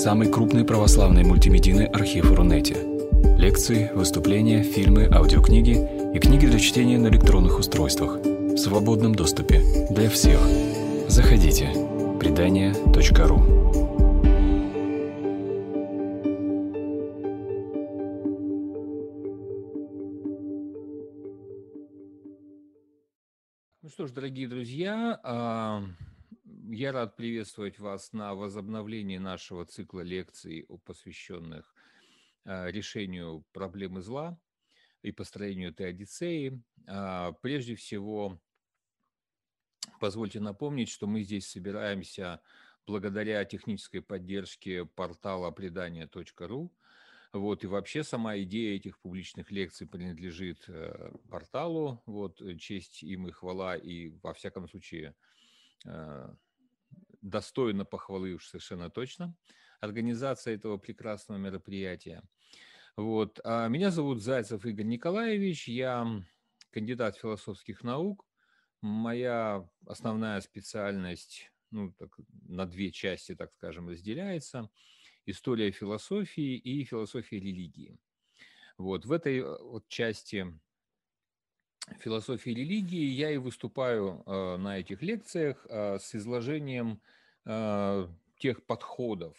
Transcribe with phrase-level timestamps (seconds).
[0.00, 2.74] самый крупный православный мультимедийный архив Рунете.
[3.36, 5.76] Лекции, выступления, фильмы, аудиокниги
[6.14, 10.40] и книги для чтения на электронных устройствах в свободном доступе для всех.
[11.06, 11.68] Заходите.
[12.18, 13.60] Предания.ру
[23.82, 25.82] Ну что ж, дорогие друзья, а,
[26.72, 31.74] я рад приветствовать вас на возобновлении нашего цикла лекций, посвященных
[32.44, 34.38] а, решению проблемы зла
[35.02, 36.62] и построению теодицеи.
[36.86, 38.40] А, прежде всего,
[39.98, 42.40] позвольте напомнить, что мы здесь собираемся
[42.86, 46.72] благодаря технической поддержке портала предания.ру.
[47.32, 52.02] Вот, и вообще сама идея этих публичных лекций принадлежит э, порталу.
[52.06, 55.14] Вот, честь им и хвала, и во всяком случае
[55.86, 56.34] э,
[57.22, 59.34] достойно похвалы уж совершенно точно,
[59.80, 62.22] организация этого прекрасного мероприятия.
[62.96, 63.40] Вот.
[63.44, 66.06] А меня зовут Зайцев Игорь Николаевич, я
[66.70, 68.26] кандидат философских наук.
[68.82, 72.10] Моя основная специальность ну, так,
[72.48, 74.70] на две части, так скажем, разделяется.
[75.26, 77.98] История философии и философия религии.
[78.78, 80.58] Вот в этой э, вот части
[81.98, 87.00] философии религии я и выступаю э, на этих лекциях э, с изложением
[87.44, 89.36] э, тех подходов,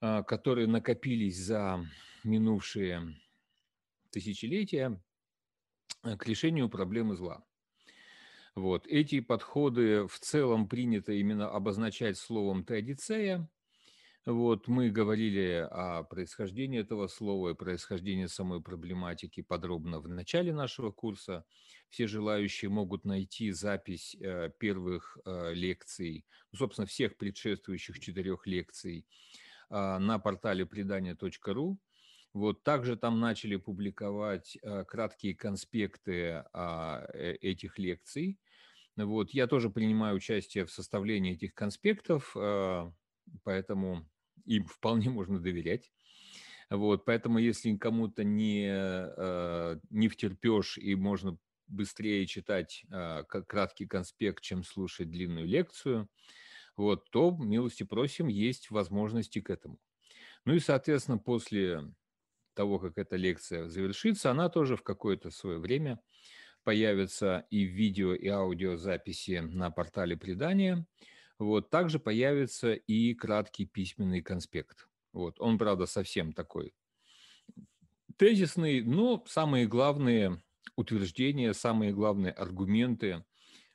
[0.00, 1.84] э, которые накопились за
[2.24, 3.16] минувшие
[4.10, 5.00] тысячелетия
[6.02, 7.44] э, к решению проблемы зла.
[8.54, 8.86] Вот.
[8.86, 13.48] Эти подходы в целом принято именно обозначать словом «теодицея»,
[14.26, 20.90] вот мы говорили о происхождении этого слова и происхождении самой проблематики подробно в начале нашего
[20.90, 21.44] курса.
[21.90, 29.06] Все желающие могут найти запись э, первых э, лекций, ну, собственно, всех предшествующих четырех лекций
[29.70, 31.78] э, на портале предания.ру.
[32.32, 36.44] Вот также там начали публиковать краткие конспекты
[37.14, 38.38] этих лекций.
[38.96, 42.36] Вот я тоже принимаю участие в составлении этих конспектов,
[43.42, 44.06] поэтому
[44.44, 45.90] им вполне можно доверять.
[46.68, 51.38] Вот, поэтому если кому-то не, э, не втерпешь и можно
[51.68, 56.08] быстрее читать э, краткий конспект, чем слушать длинную лекцию,
[56.76, 59.78] вот, то, милости просим, есть возможности к этому.
[60.44, 61.82] Ну и, соответственно, после
[62.54, 66.00] того, как эта лекция завершится, она тоже в какое-то свое время
[66.64, 70.84] появится и в видео, и аудиозаписи на портале предания–
[71.38, 74.88] вот, также появится и краткий письменный конспект.
[75.12, 76.74] Вот, он, правда, совсем такой
[78.16, 80.42] тезисный, но самые главные
[80.76, 83.24] утверждения, самые главные аргументы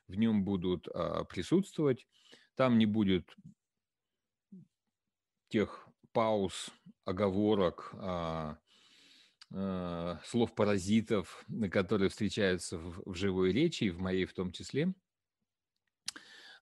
[0.08, 2.06] в нем будут а, присутствовать.
[2.54, 3.34] Там не будет
[5.48, 6.70] тех пауз,
[7.04, 8.58] оговорок, а,
[9.52, 14.94] а, слов-паразитов, которые встречаются в, в живой речи, и в моей в том числе.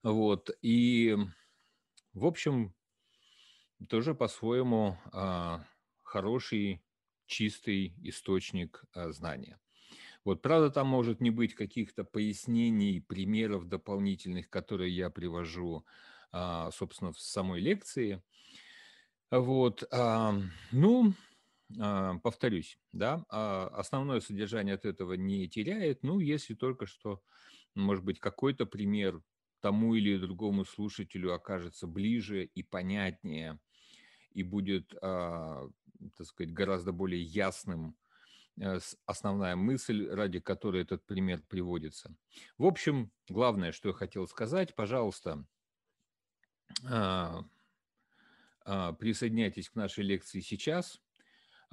[0.03, 0.49] Вот.
[0.61, 1.15] И,
[2.13, 2.73] в общем,
[3.89, 5.65] тоже по-своему а,
[6.03, 6.83] хороший,
[7.25, 9.59] чистый источник а, знания.
[10.23, 15.85] Вот, правда, там может не быть каких-то пояснений, примеров дополнительных, которые я привожу,
[16.31, 18.21] а, собственно, в самой лекции.
[19.31, 20.35] Вот, а,
[20.71, 21.13] ну,
[21.79, 27.21] а, повторюсь, да, а, основное содержание от этого не теряет, ну, если только что,
[27.75, 29.21] может быть, какой-то пример
[29.61, 33.59] тому или другому слушателю окажется ближе и понятнее,
[34.31, 35.69] и будет, а,
[36.17, 37.95] так сказать, гораздо более ясным
[38.59, 42.15] э, основная мысль, ради которой этот пример приводится.
[42.57, 45.45] В общем, главное, что я хотел сказать, пожалуйста,
[46.83, 47.45] а,
[48.65, 51.01] а, присоединяйтесь к нашей лекции сейчас–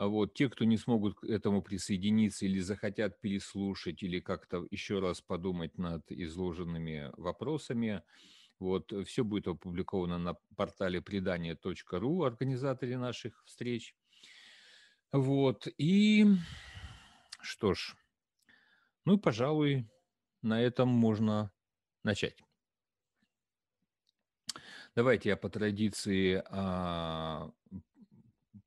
[0.07, 5.21] вот те, кто не смогут к этому присоединиться или захотят переслушать, или как-то еще раз
[5.21, 8.03] подумать над изложенными вопросами,
[8.61, 13.97] вот, все будет опубликовано на портале предания.ру, организаторе наших встреч.
[15.11, 16.27] Вот, и
[17.41, 17.97] что ж,
[19.05, 19.89] ну, пожалуй,
[20.43, 21.51] на этом можно
[22.05, 22.37] начать.
[24.95, 27.51] Давайте я по традиции а,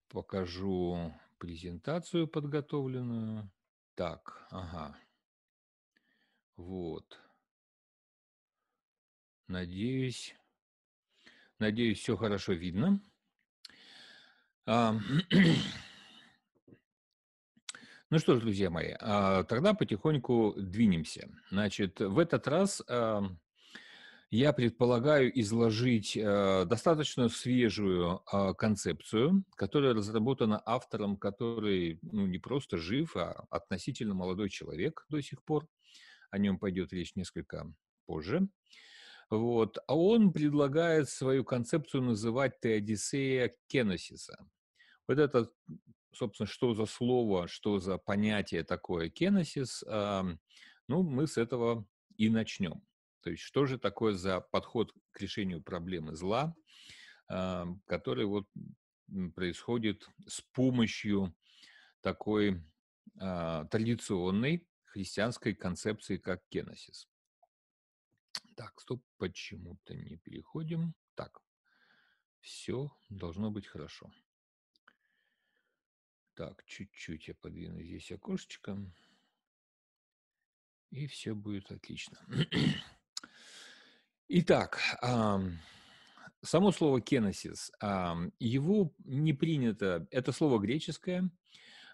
[0.07, 3.51] покажу презентацию подготовленную.
[3.95, 4.95] Так, ага.
[6.55, 7.19] Вот.
[9.47, 10.35] Надеюсь,
[11.57, 13.01] надеюсь, все хорошо видно.
[14.67, 14.93] А,
[18.11, 21.27] ну что ж, друзья мои, а, тогда потихоньку двинемся.
[21.49, 22.83] Значит, в этот раз
[24.31, 32.77] я предполагаю изложить э, достаточно свежую э, концепцию, которая разработана автором, который ну, не просто
[32.77, 35.67] жив, а относительно молодой человек до сих пор.
[36.29, 37.73] О нем пойдет речь несколько
[38.05, 38.47] позже.
[39.29, 39.77] Вот.
[39.85, 44.47] А он предлагает свою концепцию называть Теодисея Кеносиса.
[45.09, 45.51] Вот это,
[46.13, 50.23] собственно, что за слово, что за понятие такое Кеносис, э,
[50.87, 51.85] ну, мы с этого
[52.15, 52.81] и начнем.
[53.21, 56.55] То есть что же такое за подход к решению проблемы зла,
[57.29, 58.47] э, который вот
[59.35, 61.35] происходит с помощью
[62.01, 62.63] такой
[63.19, 67.07] э, традиционной христианской концепции, как кеносис.
[68.55, 70.93] Так, стоп, почему-то не переходим.
[71.15, 71.41] Так,
[72.39, 74.11] все должно быть хорошо.
[76.33, 78.77] Так, чуть-чуть я подвину здесь окошечко.
[80.89, 82.19] И все будет отлично.
[84.33, 84.79] Итак,
[86.41, 87.69] само слово «кеносис»,
[88.39, 91.29] его не принято, это слово греческое,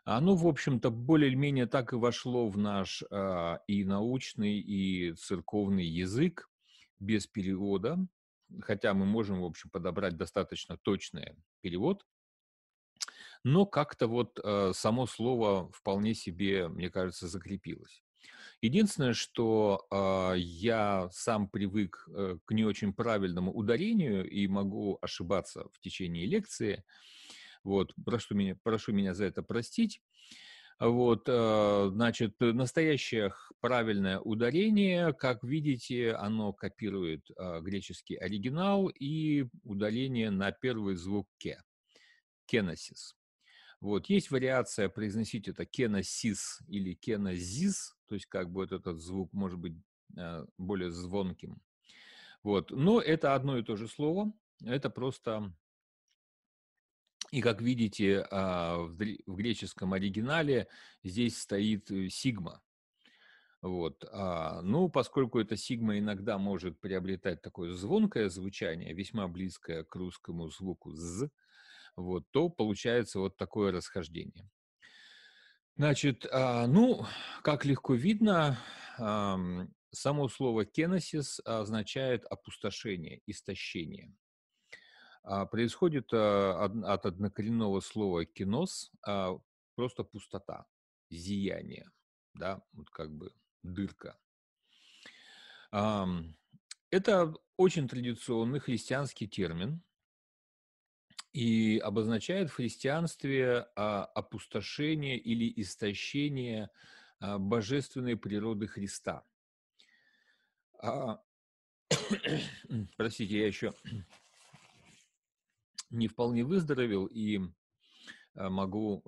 [0.04, 6.48] оно, в общем-то, более-менее так и вошло в наш а, и научный, и церковный язык
[7.00, 7.98] без перевода,
[8.62, 12.06] хотя мы можем, в общем, подобрать достаточно точный перевод,
[13.44, 18.04] но как-то вот э, само слово вполне себе, мне кажется, закрепилось.
[18.62, 25.66] Единственное, что э, я сам привык э, к не очень правильному ударению и могу ошибаться
[25.72, 26.84] в течение лекции.
[27.64, 30.02] Вот, прошу меня, прошу меня за это простить.
[30.80, 40.30] Вот, э, значит, настоящее правильное ударение, как видите, оно копирует э, греческий оригинал и ударение
[40.30, 41.62] на первый звук «ке»–
[42.46, 43.16] «кеносис».
[43.82, 49.60] Вот, есть вариация произносить это «кеносис» или «кенозис», то есть как вот этот звук может
[49.60, 49.74] быть
[50.18, 51.62] э, более звонким.
[52.44, 54.32] Вот, но это одно и то же слово,
[54.64, 55.54] это просто
[57.32, 60.68] и как видите, а, в греческом оригинале
[61.04, 62.62] здесь стоит э, сигма.
[63.62, 64.06] Вот.
[64.12, 70.48] А, ну, поскольку эта сигма иногда может приобретать такое звонкое звучание, весьма близкое к русскому
[70.50, 71.30] звуку «з»,
[71.98, 74.50] вот, то получается вот такое расхождение.
[75.78, 77.06] Значит, а, ну,
[77.44, 78.58] как легко видно,
[78.98, 84.12] само слово «кеносис» означает опустошение, истощение.
[85.22, 89.38] А, происходит а, от однокоренного слова «кинос», а,
[89.76, 90.66] просто пустота,
[91.12, 91.92] зияние,
[92.34, 93.32] да, вот как бы
[93.62, 94.18] дырка.
[96.90, 99.84] Это очень традиционный христианский термин
[101.38, 106.72] и обозначает в христианстве опустошение или истощение
[107.20, 109.24] божественной природы Христа.
[112.98, 113.76] Простите, я еще
[115.92, 117.40] не вполне выздоровел и
[118.34, 119.04] могу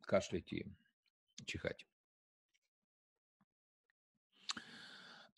[0.00, 0.66] кашлять и
[1.46, 1.86] чихать.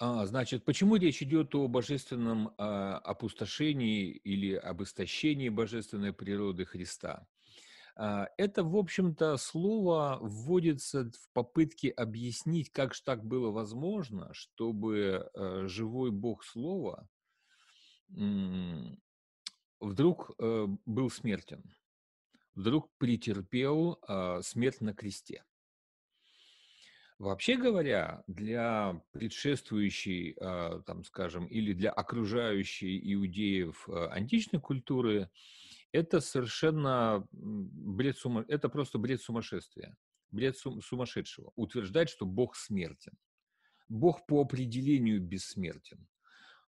[0.04, 7.28] А, значит, почему речь идет о божественном а, опустошении или об истощении божественной природы Христа?
[7.94, 15.30] А, это, в общем-то, слово вводится в попытке объяснить, как же так было возможно, чтобы
[15.34, 17.08] э, живой Бог Слова
[19.78, 21.62] вдруг э, был смертен,
[22.56, 25.44] вдруг претерпел э, смерть на кресте.
[27.22, 35.30] Вообще говоря, для предшествующей, э, там, скажем, или для окружающей иудеев э, античной культуры,
[35.92, 38.44] это совершенно бред сума...
[38.48, 39.96] это просто бред сумасшествия,
[40.32, 40.82] бред сум...
[40.82, 41.52] сумасшедшего.
[41.54, 43.12] Утверждать, что Бог смертен.
[43.88, 46.08] Бог по определению бессмертен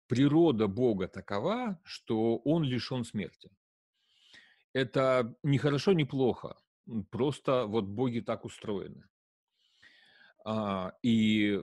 [0.07, 3.51] природа Бога такова, что он лишен смерти.
[4.75, 6.59] Это не хорошо, не плохо.
[7.11, 9.09] Просто вот боги так устроены.
[10.45, 11.63] А, и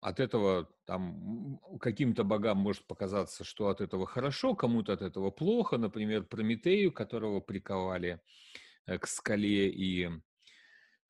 [0.00, 5.78] от этого там каким-то богам может показаться, что от этого хорошо, кому-то от этого плохо.
[5.78, 8.20] Например, Прометею, которого приковали
[8.86, 10.08] э, к скале и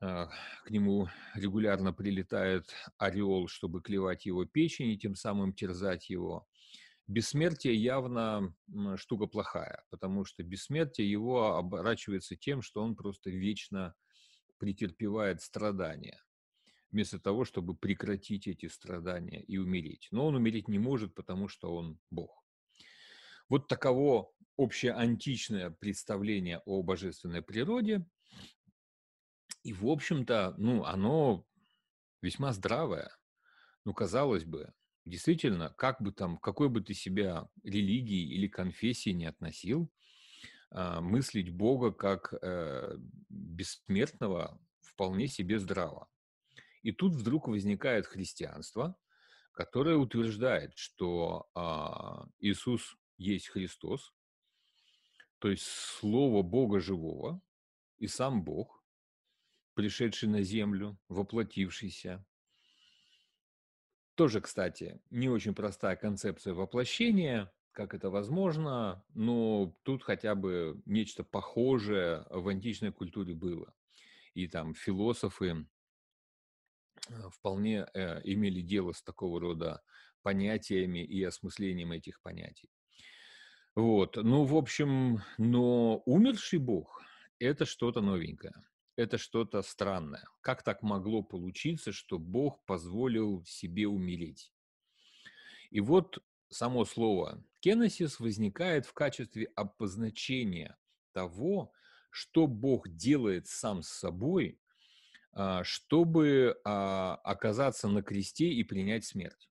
[0.00, 0.28] а,
[0.64, 6.46] к нему регулярно прилетает орел, чтобы клевать его печень и тем самым терзать его.
[7.08, 8.54] Бессмертие явно
[8.96, 13.94] штука плохая, потому что бессмертие его оборачивается тем, что он просто вечно
[14.58, 16.20] претерпевает страдания,
[16.90, 20.08] вместо того, чтобы прекратить эти страдания и умереть.
[20.10, 22.44] Но он умереть не может, потому что он Бог.
[23.48, 28.06] Вот таково общее античное представление о божественной природе–
[29.62, 31.44] и, в общем-то, ну, оно
[32.22, 33.10] весьма здравое.
[33.84, 34.72] Ну, казалось бы,
[35.04, 39.90] действительно, как бы там, какой бы ты себя религии или конфессии не относил,
[40.70, 42.96] а, мыслить Бога как э,
[43.28, 46.08] бессмертного вполне себе здраво.
[46.82, 48.96] И тут вдруг возникает христианство,
[49.52, 54.14] которое утверждает, что а, Иисус есть Христос,
[55.38, 57.40] то есть Слово Бога живого
[57.98, 58.84] и сам Бог,
[59.74, 62.24] пришедший на землю, воплотившийся.
[64.14, 71.22] Тоже, кстати, не очень простая концепция воплощения, как это возможно, но тут хотя бы нечто
[71.22, 73.72] похожее в античной культуре было.
[74.34, 75.66] И там философы
[77.32, 79.82] вполне э, имели дело с такого рода
[80.22, 82.70] понятиями и осмыслением этих понятий.
[83.74, 87.02] Вот, ну, в общем, но умерший Бог–
[87.38, 88.54] это что-то новенькое,
[88.96, 90.24] это что-то странное.
[90.40, 94.52] Как так могло получиться, что Бог позволил себе умереть?
[95.70, 96.18] И вот
[96.50, 100.76] само слово «кеносис» возникает в качестве обозначения
[101.12, 101.72] того,
[102.10, 104.58] что Бог делает сам с собой,
[105.64, 109.48] чтобы а, оказаться на кресте и принять смерть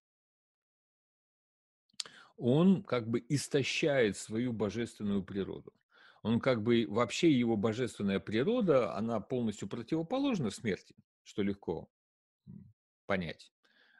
[2.37, 5.73] он как бы истощает свою божественную природу.
[6.21, 11.89] Он как бы вообще его божественная природа, она полностью противоположна смерти, что легко
[13.05, 13.51] понять,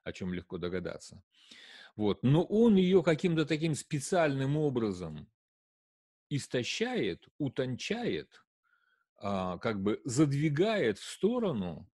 [0.03, 1.23] о чем легко догадаться.
[1.95, 2.21] Вот.
[2.23, 5.27] Но он ее каким-то таким специальным образом
[6.29, 8.43] истощает, утончает,
[9.17, 11.89] а, как бы задвигает в сторону,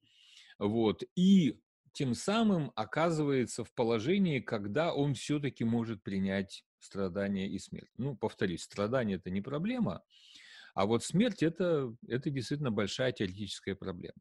[0.58, 1.60] вот, и
[1.94, 7.92] тем самым оказывается в положении, когда он все-таки может принять страдания и смерть.
[7.98, 10.04] Ну, повторюсь, страдания– это не проблема,
[10.74, 14.16] а вот смерть это,– это действительно большая теоретическая проблема.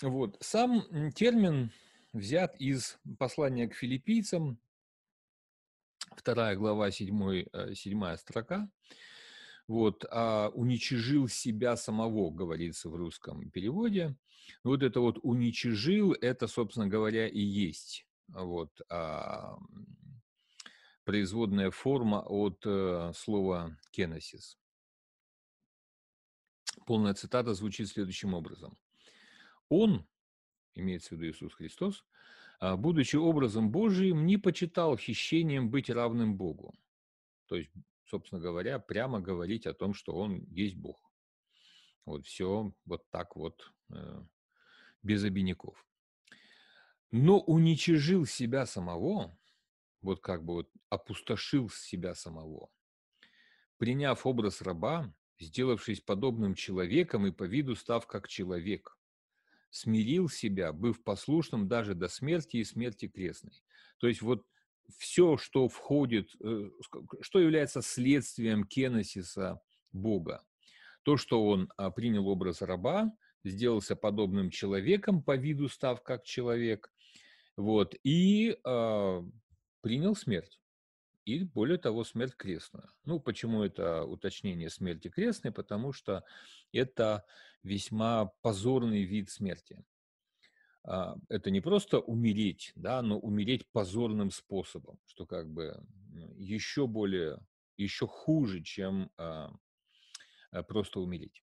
[0.00, 0.36] Вот.
[0.40, 1.72] Сам термин
[2.12, 4.58] взят из послания к филиппийцам,
[6.16, 8.70] вторая глава, седьмой, э, седьмая строка.
[9.68, 14.16] Вот, а уничижил себя самого, говорится в русском переводе.
[14.64, 19.58] Вот это вот уничижил, это, собственно говоря, и есть вот, а,
[21.04, 24.58] производная форма от а, слова «кеносис».
[26.86, 28.78] Полная цитата звучит следующим образом.
[29.68, 30.06] Он,
[30.74, 32.04] имеется в виду Иисус Христос,
[32.60, 36.74] а, будучи образом Божиим, не почитал хищением быть равным Богу.
[37.46, 37.70] То есть,
[38.08, 41.12] собственно говоря, прямо говорить о том, что Он есть Бог.
[42.04, 44.22] Вот все вот так вот э,
[45.02, 45.84] без обиняков.
[47.10, 49.38] Но уничижил себя самого,
[50.02, 52.70] вот как бы вот опустошил себя самого,
[53.76, 58.98] приняв образ раба, сделавшись подобным человеком и по виду став как человек,
[59.70, 63.62] смирил себя, быв послушным даже до смерти и смерти крестной.
[63.98, 64.46] То есть вот
[64.96, 66.70] все, что входит, э,
[67.20, 69.60] что является следствием кеносиса
[69.92, 70.44] Бога,
[71.02, 73.12] то, что он а, принял образ раба,
[73.44, 76.90] сделался подобным человеком, по виду став как человек,
[77.56, 79.22] вот, и э,
[79.80, 80.60] принял смерть.
[81.24, 82.88] И более того, смерть крестную.
[83.04, 85.52] Ну, почему это уточнение смерти крестной?
[85.52, 86.24] Потому что
[86.72, 87.24] это
[87.62, 89.84] весьма позорный вид смерти.
[90.84, 95.82] А, это не просто умереть, да, но умереть позорным способом, что как бы
[96.36, 97.38] еще более,
[97.76, 99.52] еще хуже, чем а,
[100.68, 101.42] просто умереть.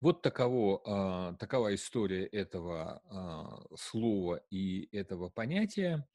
[0.00, 6.06] Вот таково, а, такова история этого а, слова и этого понятия.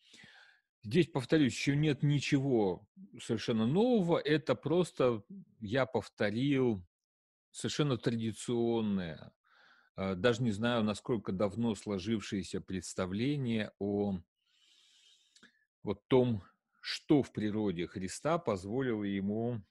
[0.83, 2.87] Здесь, повторюсь, еще нет ничего
[3.21, 4.19] совершенно нового.
[4.19, 5.23] Это просто
[5.59, 6.85] я повторил
[7.51, 9.31] совершенно традиционное, а,
[10.15, 14.19] даже не знаю, насколько давно сложившееся представление о
[15.83, 16.43] вот том,
[16.81, 19.61] что в природе Христа позволило ему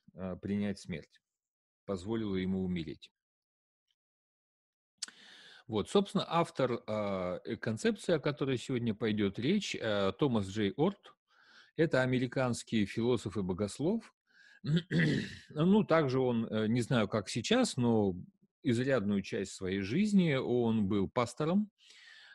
[0.43, 1.21] принять смерть,
[1.87, 3.11] позволило ему умереть.
[5.69, 11.15] Вот, собственно, автор э, концепции, о которой сегодня пойдет речь, э, Томас Джей Орт,
[11.77, 14.15] это американский философ и богослов.
[15.51, 18.17] ну, также он, э, не знаю, как сейчас, но
[18.69, 21.71] изрядную часть своей жизни он был пастором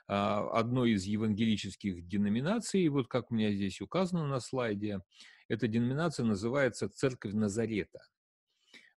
[0.07, 2.87] э, одной из евангелических деноминаций.
[2.89, 5.01] Вот как у меня здесь указано на слайде,
[5.47, 7.99] эта деноминация называется «Церковь Назарета».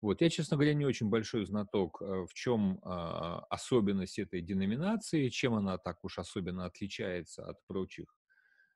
[0.04, 0.20] Вот.
[0.20, 5.54] Я, честно говоря, не очень большой знаток, э, в чем а, особенность этой деноминации, чем
[5.54, 8.14] она так уж особенно отличается от прочих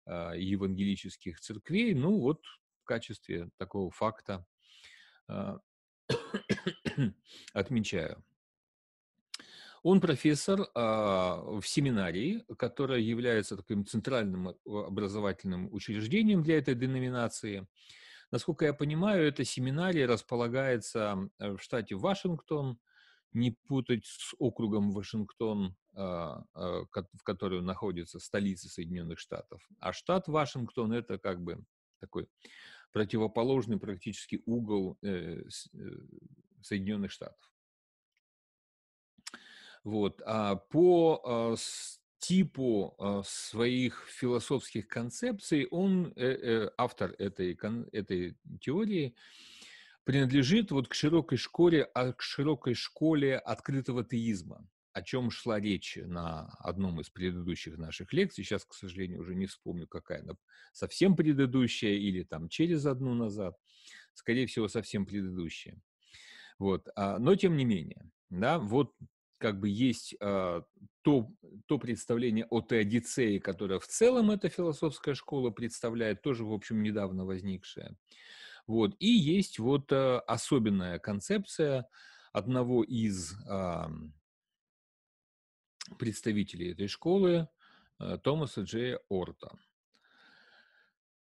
[0.07, 1.95] а, евангелических церквей.
[1.95, 2.41] Ну, вот
[2.81, 4.47] в качестве такого факта
[5.29, 5.59] а,
[7.53, 8.25] отмечаю.
[9.89, 17.67] Он профессор а, в семинарии, которая является таким центральным образовательным учреждением для этой деноминации.
[18.31, 22.79] Насколько я понимаю, эта семинария располагается в штате Вашингтон,
[23.33, 29.67] не путать с округом Вашингтон, а, а, в котором находится столица Соединенных Штатов.
[29.81, 31.65] А штат Вашингтон– это как бы
[31.99, 32.29] такой
[32.93, 35.91] противоположный практически угол э, э,
[36.61, 37.41] Соединенных Штатов.
[39.89, 40.21] Вот.
[40.27, 41.57] А по
[42.19, 47.59] типу своих философских концепций он, э, автор этой,
[47.93, 49.15] этой теории,
[50.05, 55.97] принадлежит вот к широкой школе, а к широкой школе открытого теизма, о чем шла речь
[56.03, 58.45] на одном из предыдущих наших лекций.
[58.45, 60.35] Сейчас, к сожалению, уже не вспомню, какая она
[60.73, 63.57] совсем предыдущая или там через одну назад.
[64.13, 65.81] Скорее всего, совсем предыдущая.
[66.59, 66.89] Вот.
[66.95, 68.93] А, но тем не менее, да, вот
[69.39, 70.63] как бы есть а,
[71.03, 71.31] то,
[71.67, 77.25] то представление о теодицее, которое в целом эта философская школа представляет, тоже, в общем, недавно
[77.25, 77.97] возникшее.
[78.67, 78.95] Вот.
[78.99, 81.89] И есть вот э, особенная концепция
[82.33, 83.35] одного из
[85.99, 87.49] представителей этой школы,
[87.99, 89.53] э, Томаса Джея Орта.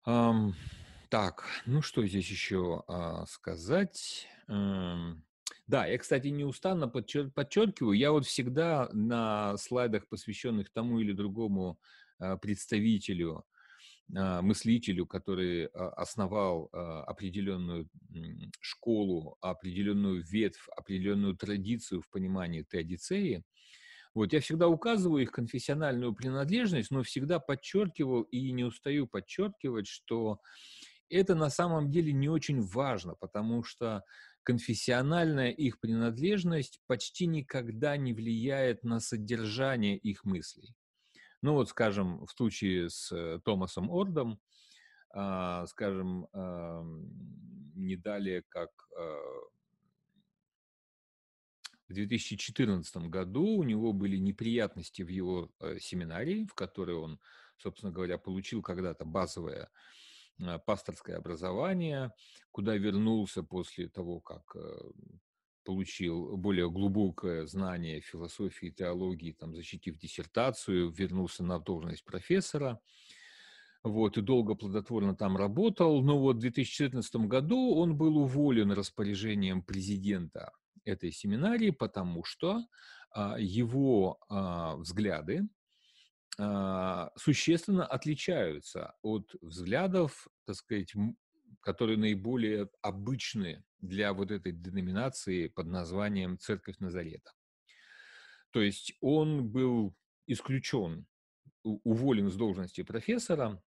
[0.04, 4.26] Так, ну что здесь еще э, сказать?
[4.48, 5.22] Эм,
[5.72, 11.80] да, я, кстати, неустанно подчер- подчеркиваю, я вот всегда на слайдах, посвященных тому или другому
[12.20, 13.46] э, представителю
[14.14, 17.88] а, мыслителю, который а, основал а, определенную
[18.60, 23.42] школу, определенную ветвь, определенную традицию в понимании теодицеи,
[24.14, 30.38] вот, я всегда указываю их конфессиональную принадлежность, но всегда подчеркивал и не устаю подчеркивать, что
[31.12, 34.02] это на самом деле не очень важно, потому что
[34.42, 40.74] конфессиональная их принадлежность почти никогда не влияет на содержание их мыслей.
[41.42, 44.40] Ну вот, скажем, в случае с э, Томасом Ордом,
[45.14, 46.26] а, скажем,
[47.74, 49.18] не далее, как а,
[51.92, 57.20] в 2014 году у него были неприятности в его э, семинарии, в которой он,
[57.58, 59.68] собственно говоря, получил когда-то базовое
[60.66, 62.12] пасторское образование,
[62.50, 64.60] куда вернулся после того, как э,
[65.64, 72.80] получил более глубокое знание философии и теологии, там, защитив диссертацию, вернулся на должность профессора,
[73.82, 79.62] вот, и долго плодотворно там работал, но вот в 2014 году он был уволен распоряжением
[79.62, 80.52] президента
[80.84, 82.64] этой семинарии, потому что
[83.10, 85.48] а, его а, взгляды
[86.36, 90.94] существенно отличаются от взглядов, так сказать,
[91.60, 97.32] которые наиболее обычны для вот этой деноминации под названием «Церковь Назарета».
[98.50, 99.94] То есть он был
[100.26, 101.06] исключен,
[101.62, 103.62] уволен с должности профессора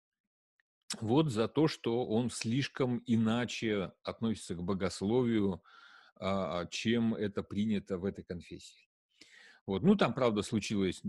[1.00, 5.62] вот за то, что он слишком иначе относится к богословию,
[6.16, 8.89] а, чем это принято в этой конфессии.
[9.70, 9.84] Вот.
[9.84, 11.00] Ну, там, правда, случилось,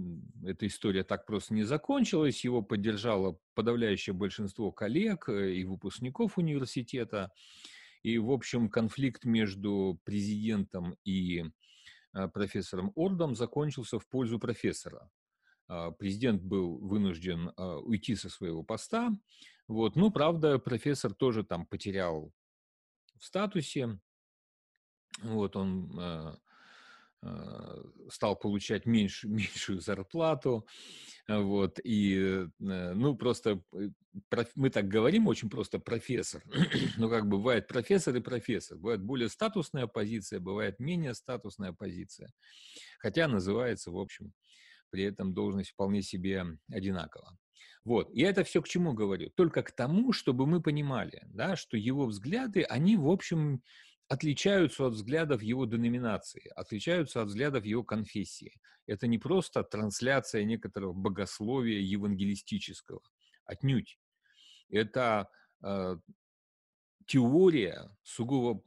[0.45, 7.32] эта история так просто не закончилась, его поддержало подавляющее большинство коллег э, и выпускников университета,
[8.04, 11.43] и, в общем, конфликт между президентом и
[12.13, 15.10] э, профессором Ордом закончился в пользу профессора.
[15.67, 19.10] А, президент был вынужден а, уйти со своего поста,
[19.67, 19.95] вот.
[19.95, 22.32] Ну, правда, профессор тоже там потерял
[23.17, 24.00] в статусе,
[25.24, 26.36] вот он Э,
[28.10, 30.68] стал получать меньше, меньшую зарплату,
[31.28, 33.64] э, вот, и, э, ну, просто,
[34.56, 36.44] мы так говорим очень просто профессор,
[36.98, 42.32] ну, как бывает профессор и профессор, бывает более статусная позиция, бывает менее статусная позиция,
[43.00, 44.34] хотя называется, в общем,
[44.90, 47.38] при этом должность вполне себе одинакова.
[47.84, 48.12] Вот.
[48.12, 49.32] И это все к чему говорю?
[49.36, 53.64] Только к тому, чтобы мы понимали, да, что его взгляды, они, в общем,
[54.12, 58.60] отличаются от взглядов его деноминации, отличаются от взглядов его конфессии.
[58.86, 63.00] Это не просто трансляция некоторого богословия евангелистического,
[63.45, 63.97] отнюдь.
[64.69, 65.30] Это
[65.63, 65.95] э,
[67.08, 68.62] теория сугубо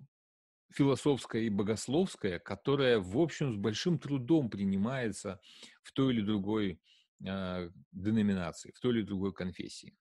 [0.72, 5.42] философская и богословская, которая, в общем, с большим трудом принимается
[5.82, 6.80] в той или другой
[7.22, 9.94] э, деноминации, в той или другой конфессии.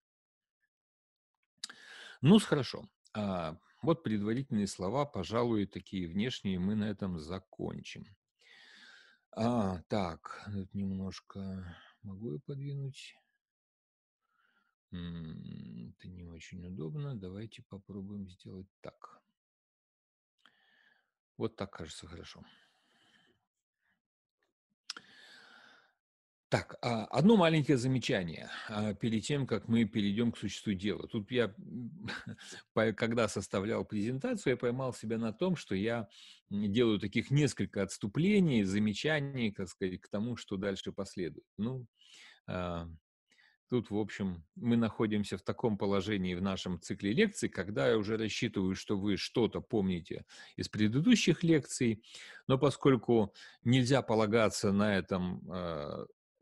[2.21, 2.87] Ну, хорошо.
[3.83, 8.05] Вот предварительные слова, пожалуй, такие внешние, мы на этом закончим.
[9.31, 13.13] А, так, немножко могу я подвинуть?
[14.89, 17.13] Это не очень удобно.
[17.19, 19.21] Давайте попробуем сделать так.
[21.35, 22.41] Вот так, кажется, хорошо.
[26.53, 31.07] Так, а, одно маленькое замечание а, перед тем, как мы перейдем к существу дела.
[31.07, 31.51] Тут я,
[32.95, 36.07] когда составлял презентацию, я поймал себя на том, что я
[36.51, 41.47] делаю таких несколько отступлений, замечаний, как сказать, к тому, что дальше последует.
[41.57, 41.87] Ну,
[42.45, 42.87] а,
[43.69, 48.17] Тут, в общем, мы находимся в таком положении в нашем цикле лекций, когда я уже
[48.17, 52.03] рассчитываю, что вы что-то помните из предыдущих лекций,
[52.45, 55.41] но поскольку нельзя полагаться на этом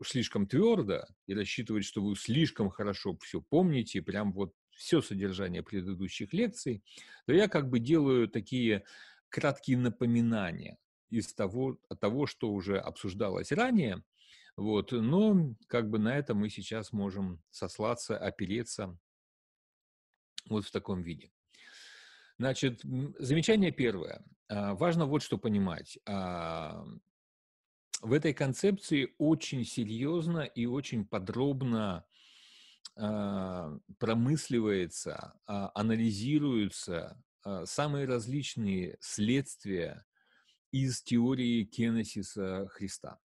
[0.04, 6.32] слишком твердо и рассчитывать, что вы слишком хорошо все помните, прям вот все содержание предыдущих
[6.32, 6.82] лекций,
[7.26, 8.84] то я как бы делаю такие
[9.28, 10.78] краткие напоминания
[11.10, 14.02] из того, того что уже обсуждалось ранее,
[14.56, 18.98] вот, но как бы на это мы сейчас можем сослаться, опереться
[20.48, 21.30] вот в таком виде.
[22.38, 22.80] Значит,
[23.18, 24.24] замечание первое.
[24.48, 25.98] А, важно вот что понимать.
[28.02, 32.04] В этой концепции очень серьезно и очень подробно
[32.96, 37.22] а, промысливается, анализируются
[37.64, 40.04] самые различные следствия
[40.72, 43.20] из теории кенесиса Христа.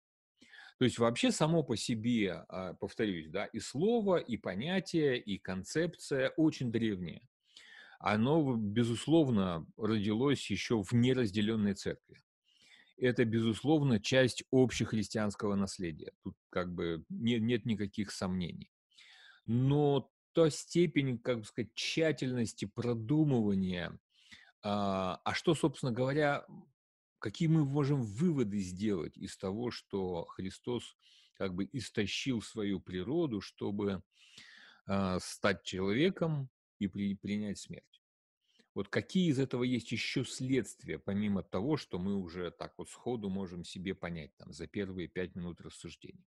[0.80, 2.44] То есть вообще само по себе,
[2.80, 7.28] повторюсь, да, и слово, и понятие, и концепция очень древние.
[8.00, 12.24] Оно, безусловно, родилось еще в неразделенной церкви.
[12.98, 16.14] Это, безусловно, часть общехристианского наследия.
[16.24, 18.72] Тут как бы нет, нет никаких сомнений.
[19.46, 23.98] Но та степень, как бы сказать, тщательности продумывания,
[24.62, 26.46] а, а что, собственно говоря,
[27.20, 30.96] какие мы можем выводы сделать из того, что Христос
[31.36, 34.04] как бы истощил свою природу, чтобы
[34.88, 38.03] э, стать человеком и при, принять смерть.
[38.74, 43.30] Вот какие из этого есть еще следствия, помимо того, что мы уже так вот сходу
[43.30, 46.26] можем себе понять там, за первые пять минут рассуждений.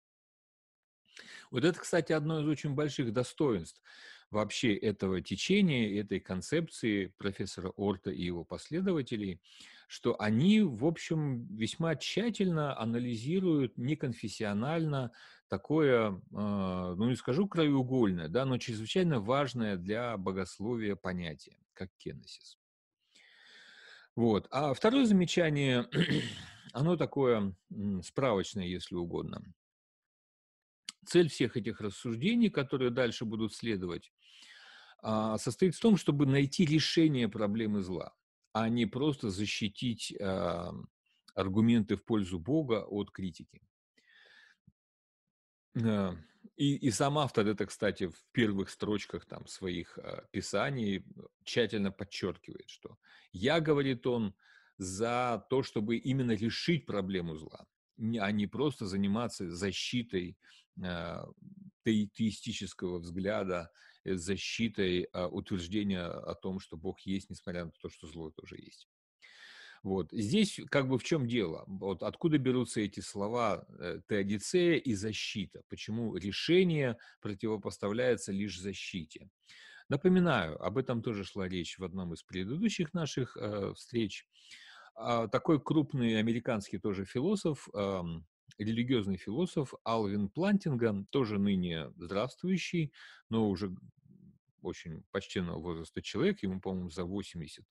[1.51, 3.83] Вот это, кстати, одно из очень больших достоинств
[4.31, 9.41] вообще этого течения, этой концепции профессора Орта и его последователей–
[9.89, 15.13] что они, в общем, весьма тщательно анализируют неконфессионально
[15.49, 22.59] такое, а, ну не скажу краеугольное, да, но чрезвычайно важное для богословия понятие, как кенесис.
[24.17, 24.49] Вот.
[24.51, 25.89] А второе замечание,
[26.73, 27.55] оно такое
[28.03, 29.43] справочное, если угодно.
[31.07, 34.13] Цель всех этих рассуждений, которые дальше будут следовать,
[35.01, 38.15] а, состоит в том, чтобы найти решение проблемы зла
[38.53, 40.73] а не просто защитить э,
[41.35, 43.63] аргументы в пользу Бога от критики.
[46.59, 51.05] Э, и, и сам автор это, кстати, в первых строчках там, своих э, писаний
[51.45, 52.99] тщательно подчеркивает, что
[53.33, 54.35] я, говорит он,
[54.77, 57.67] за то, чтобы именно решить проблему зла,
[58.21, 60.37] а не просто заниматься защитой
[60.81, 61.25] э,
[61.85, 63.71] теистического взгляда
[64.09, 68.57] Э, защитой а, утверждения о том, что Бог есть, несмотря на то, что зло тоже
[68.57, 68.89] есть.
[69.83, 70.11] Вот.
[70.13, 71.65] Здесь как бы в чем дело?
[71.67, 75.63] Вот откуда берутся эти слова э, теодицея и защита?
[75.69, 79.29] Почему решение противопоставляется лишь защите?
[79.89, 84.27] Напоминаю, об этом тоже шла речь в одном из предыдущих наших э, встреч.
[84.95, 88.03] А, такой крупный американский тоже философ, э,
[88.59, 92.93] религиозный философ Алвин Плантинга, тоже ныне здравствующий,
[93.31, 93.75] но уже
[94.61, 97.65] очень почтенного возраста человек, ему, по-моему, за 80.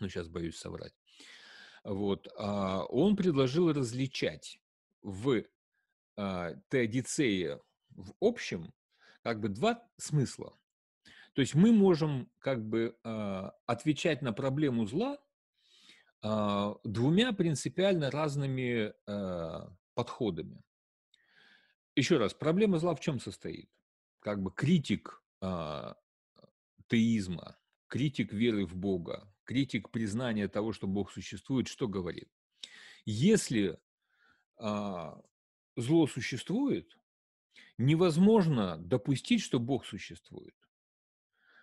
[0.00, 0.94] Но сейчас боюсь соврать.
[1.84, 2.28] Вот.
[2.36, 4.60] А, он предложил различать
[5.02, 5.44] в
[6.16, 7.60] а, теодицее
[7.90, 8.72] в общем
[9.22, 10.56] как бы два смысла.
[11.34, 15.18] То есть мы можем как бы а, отвечать на проблему зла
[16.84, 18.92] двумя принципиально разными
[19.94, 20.62] подходами.
[21.96, 23.70] Еще раз, проблема зла в чем состоит?
[24.18, 25.22] Как бы критик
[26.88, 32.28] теизма, критик веры в Бога, критик признания того, что Бог существует, что говорит?
[33.04, 33.80] Если
[34.58, 35.20] а,
[35.74, 36.96] зло существует,
[37.76, 40.54] невозможно допустить, что Бог существует.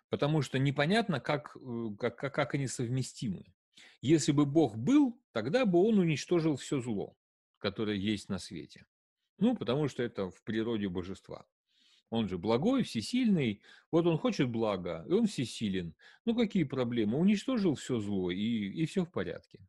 [0.09, 3.45] Потому что непонятно, как, э, как, как они совместимы.
[4.01, 7.15] Если бы Бог был, тогда бы он уничтожил все зло,
[7.57, 8.85] которое есть на свете.
[9.37, 11.45] Ну, потому что это в природе божества.
[12.09, 13.61] Он же благой, всесильный.
[13.91, 15.93] Вот он хочет блага, и он всесилен.
[16.25, 17.17] Ну, какие проблемы?
[17.17, 19.59] Уничтожил все зло, и, и все в порядке.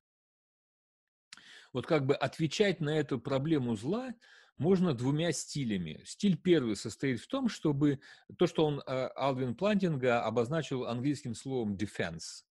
[1.73, 4.15] Вот как бы отвечать на эту проблему зла
[4.57, 6.03] можно двумя стилями.
[6.05, 8.01] Стиль первый состоит в том, чтобы
[8.37, 12.45] то, что он, э, Алвин Плантинга, обозначил английским словом defense.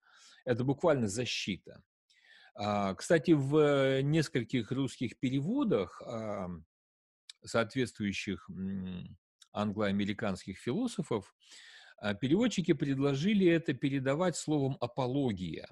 [0.45, 1.83] Это буквально защита.
[2.55, 6.01] А, кстати, в нескольких русских переводах
[7.45, 8.49] соответствующих
[9.55, 11.35] англоамериканских философов,
[11.97, 15.69] а, переводчики предложили это передавать словом «апология».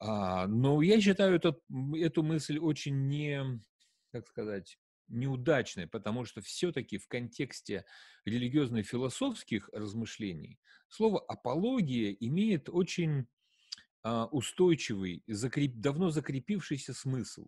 [0.00, 1.62] А, но я считаю этот,
[1.94, 3.60] эту мысль очень не,
[4.12, 4.78] как сказать,
[5.08, 7.84] неудачной, потому что все-таки в контексте
[8.24, 13.26] религиозно-философских размышлений слово «апология» имеет очень
[14.02, 17.46] а, устойчивый, закреп, давно закрепившийся смысл.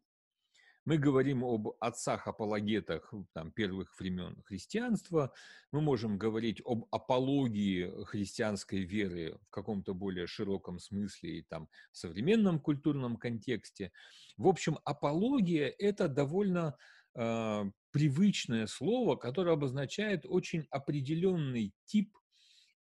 [0.88, 5.35] Мы говорим об отцах-апологетах там, первых времен христианства,
[5.70, 11.98] мы можем говорить об апологии христианской веры в каком-то более широком смысле и там, в
[11.98, 13.92] современном культурном контексте.
[14.38, 16.74] В общем, апология– это довольно
[17.14, 22.16] э, привычное слово, которое обозначает очень определенный тип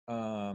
[0.07, 0.53] э,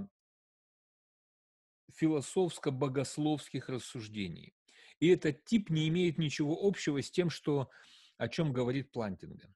[1.97, 4.55] философско-богословских рассуждений.
[5.01, 7.71] И этот тип не имеет ничего общего с тем, что,
[8.19, 9.55] о чем говорит Плантинга.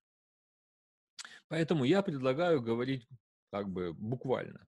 [1.49, 3.09] Поэтому я предлагаю говорить
[3.51, 4.67] как бы буквально.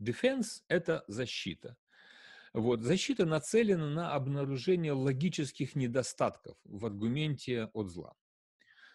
[0.00, 1.76] Defense– это защита.
[2.52, 2.82] Вот.
[2.82, 8.14] Защита нацелена на обнаружение логических недостатков в аргументе от зла.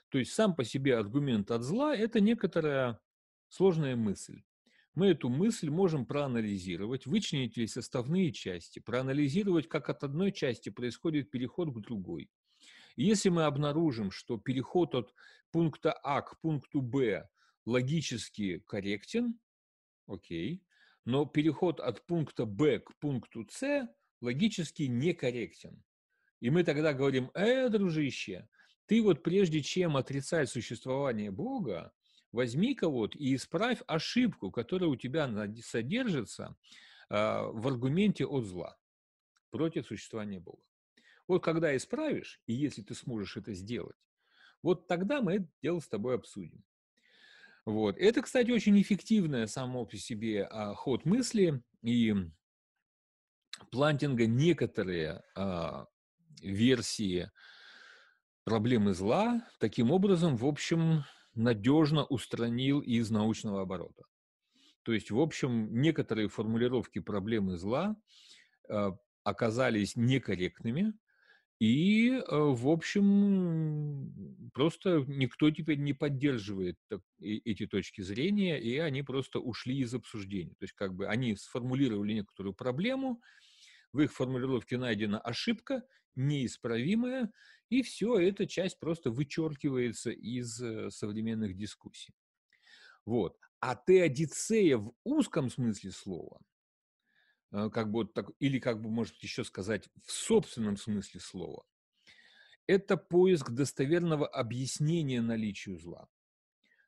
[0.09, 2.99] То есть сам по себе аргумент от зла– это некоторая
[3.49, 4.41] сложная мысль
[4.99, 11.31] мы эту мысль можем проанализировать, вычленить ей составные части, проанализировать, как от одной части происходит
[11.31, 12.29] переход к другой.
[12.97, 15.13] И если мы обнаружим, что переход от
[15.51, 17.29] пункта А к пункту Б
[17.65, 19.39] логически корректен,
[20.05, 20.65] окей,
[21.05, 23.87] но переход от пункта Б к пункту С
[24.19, 25.81] логически некорректен.
[26.41, 28.49] И мы тогда говорим, э, дружище,
[28.85, 31.93] ты вот прежде чем отрицать существование Бога,
[32.31, 35.29] возьми-ка вот и исправь ошибку, которая у тебя
[35.63, 36.55] содержится
[37.09, 38.77] а, в аргументе от зла
[39.51, 40.63] против существования Бога.
[41.27, 43.97] Вот когда исправишь, и если ты сможешь это сделать,
[44.61, 46.63] вот тогда мы это дело с тобой обсудим.
[47.65, 47.97] Вот.
[47.97, 52.15] Это, кстати, очень эффективное само по себе а, ход мысли, и
[53.71, 55.85] Плантинга некоторые а,
[56.41, 57.29] версии
[58.43, 61.03] проблемы зла таким образом, в общем,
[61.35, 64.03] надежно устранил из научного оборота.
[64.83, 67.95] То есть, в общем, некоторые формулировки проблемы зла
[68.69, 68.91] э,
[69.23, 70.93] оказались некорректными,
[71.59, 74.13] и, э, в общем,
[74.53, 76.77] просто никто теперь не поддерживает
[77.19, 80.53] эти точки зрения, и они просто ушли из обсуждения.
[80.57, 83.21] То есть, как бы они сформулировали некоторую проблему,
[83.91, 85.83] в их формулировке найдена ошибка,
[86.15, 87.31] неисправимая,
[87.69, 92.13] и все, эта часть просто вычеркивается из э, современных дискуссий.
[93.05, 93.37] Вот.
[93.59, 96.41] А теодицея в узком смысле слова,
[97.51, 101.63] э, как бы вот так, или как бы, может еще сказать, в собственном смысле слова,
[102.67, 106.07] это поиск достоверного объяснения наличию зла.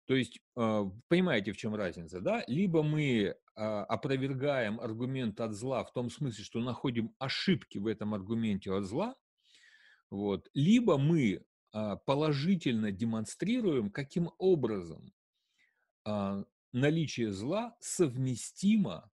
[0.05, 2.43] То есть, э, понимаете, в чем разница, да?
[2.47, 8.73] Либо мы опровергаем аргумент от зла в том смысле, что находим ошибки в этом аргументе
[8.73, 9.15] от зла,
[10.11, 10.49] вот.
[10.53, 15.13] Либо мы а, положительно демонстрируем, каким образом
[16.03, 16.43] а,
[16.73, 19.09] наличие зла совместимо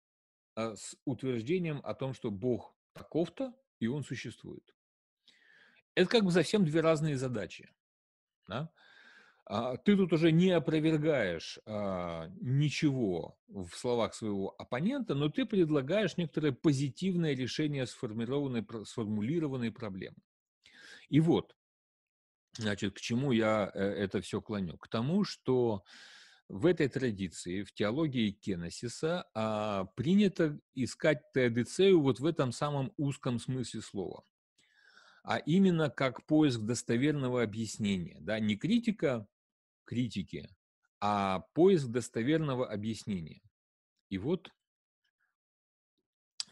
[0.55, 4.75] а, с утверждением о том, что Бог таков-то, и он существует.
[5.95, 7.69] Это как бы совсем две разные задачи.
[8.47, 8.71] Да?
[9.83, 11.59] Ты тут уже не опровергаешь
[12.39, 20.15] ничего в словах своего оппонента, но ты предлагаешь некоторое позитивное решение сформированной, сформулированной проблемы.
[21.09, 21.55] И вот,
[22.57, 24.77] значит, к чему я э, это все клоню?
[24.77, 25.83] К тому, что
[26.49, 33.39] в этой традиции, в теологии Кеносиса, а, принято искать теодицею вот в этом самом узком
[33.39, 34.23] смысле слова.
[35.23, 38.17] А именно как поиск достоверного объяснения.
[38.19, 38.39] Да?
[38.39, 39.25] Не критика
[39.85, 40.49] критики,
[40.99, 43.41] а поиск достоверного объяснения.
[44.09, 44.51] И вот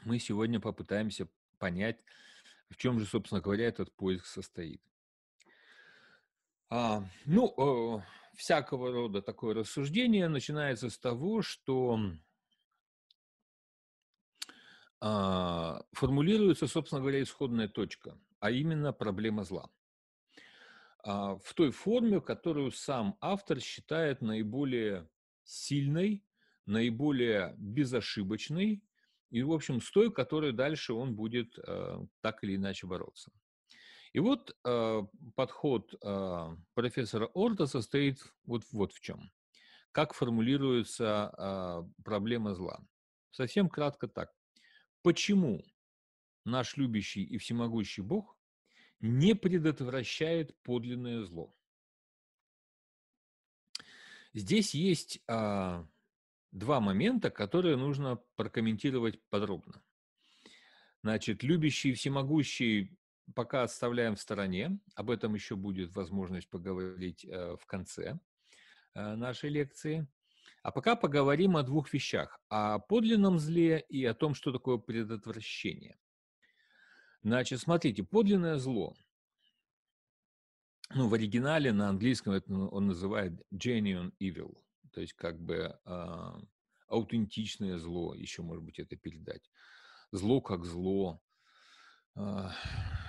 [0.04, 2.04] мы сегодня попытаемся понять,
[2.72, 4.82] в чем же, собственно говоря, этот поиск состоит?
[6.70, 8.02] А, ну, э,
[8.36, 12.00] всякого рода такое рассуждение начинается с того, что
[15.02, 19.70] а, формулируется, собственно говоря, исходная точка, а именно проблема зла.
[21.04, 25.10] А, в той форме, которую сам автор считает наиболее
[25.44, 26.24] сильной,
[26.66, 28.82] наиболее безошибочной
[29.32, 33.32] и, в общем, с той, которой дальше он будет э, так или иначе бороться.
[34.14, 35.02] И вот э,
[35.36, 39.32] подход э, профессора Орта состоит вот, вот в чем.
[39.94, 42.86] Как формулируется э, проблема зла?
[43.32, 44.32] Совсем кратко так.
[45.02, 45.64] Почему
[46.44, 48.38] наш любящий и всемогущий Бог
[49.00, 51.56] не предотвращает подлинное зло?
[54.34, 55.86] Здесь есть а,
[56.52, 59.82] два момента, которые нужно прокомментировать подробно.
[61.04, 62.98] Значит, любящий, всемогущий
[63.34, 64.80] пока оставляем в стороне.
[64.96, 68.20] Об этом еще будет возможность поговорить э, в конце
[68.94, 70.08] э, нашей лекции.
[70.64, 72.40] А пока поговорим о двух вещах.
[72.50, 75.98] О подлинном зле и о том, что такое предотвращение.
[77.24, 78.96] Значит, смотрите, подлинное зло.
[80.94, 84.58] Ну, в оригинале на английском это он называет genuine evil.
[84.92, 86.32] То есть как бы э,
[86.88, 89.50] аутентичное зло, еще может быть это передать.
[90.12, 91.22] Зло как зло,
[92.16, 92.52] а,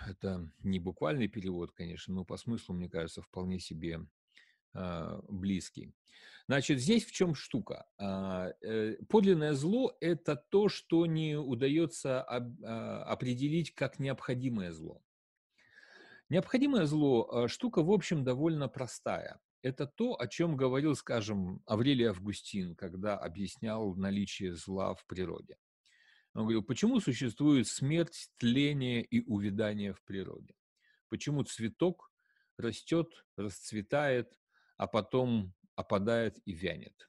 [0.08, 4.06] это не буквальный перевод, конечно, но по смыслу, мне кажется, вполне себе
[4.74, 5.92] а, близкий.
[6.48, 7.86] Значит, здесь в чем штука?
[7.98, 15.02] А, э, подлинное зло– это то, что не удается определить как необходимое зло.
[16.28, 19.40] Необходимое зло– штука, в общем, довольно простая.
[19.62, 25.56] Это то, о чем говорил, скажем, Аврелий Августин, когда объяснял наличие зла в природе.
[26.34, 30.54] Он говорил, почему существует смерть, тление и увядание в природе?
[31.08, 32.10] Почему цветок
[32.56, 34.32] растет, расцветает,
[34.78, 37.08] а потом опадает и вянет?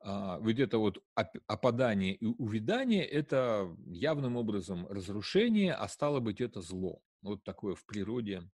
[0.00, 0.98] А, ведь это вот
[1.46, 7.02] опадание и увядание– это явным образом разрушение, а стало быть, это зло.
[7.22, 8.50] Вот такое в природе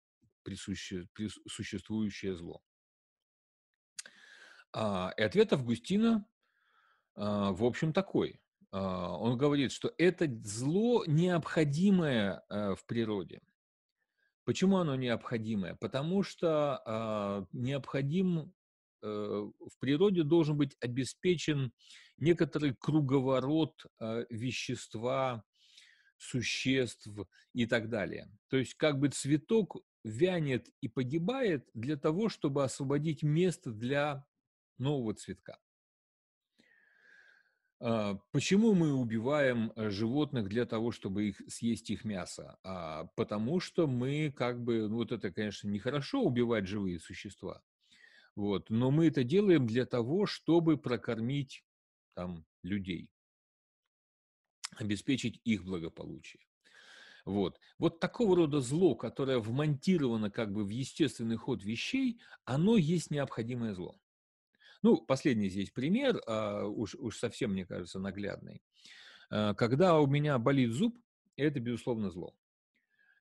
[0.43, 1.07] присуще,
[1.47, 2.61] существующее зло.
[4.73, 6.25] А, и ответ Августина,
[7.15, 8.39] а, в общем, такой.
[8.71, 13.41] А, он говорит, что это зло необходимое э, в природе.
[14.45, 15.75] Почему оно необходимое?
[15.75, 18.51] Потому что необходим
[19.01, 21.71] э, в природе должен быть обеспечен
[22.17, 25.43] некоторый круговорот э, вещества,
[26.17, 27.07] существ
[27.53, 28.29] и так далее.
[28.49, 34.25] То есть как бы цветок вянет и погибает для того, чтобы освободить место для
[34.79, 35.59] нового цветка.
[37.81, 42.57] А, почему мы убиваем э, животных для того, чтобы их съесть их мясо?
[42.63, 47.61] А, потому что мы как бы, ну вот это, конечно, нехорошо убивать живые существа,
[48.35, 51.63] вот, но мы это делаем для того, чтобы прокормить
[52.15, 53.09] там людей,
[54.75, 56.43] обеспечить их благополучие.
[57.25, 57.59] Вот.
[57.77, 63.73] вот такого рода зло, которое вмонтировано как бы в естественный ход вещей, оно есть необходимое
[63.73, 63.99] зло.
[64.81, 68.61] Ну, последний здесь пример, а, уж, уж совсем, мне кажется, наглядный.
[69.29, 70.97] А, когда у меня болит зуб,
[71.35, 72.35] это, безусловно, зло.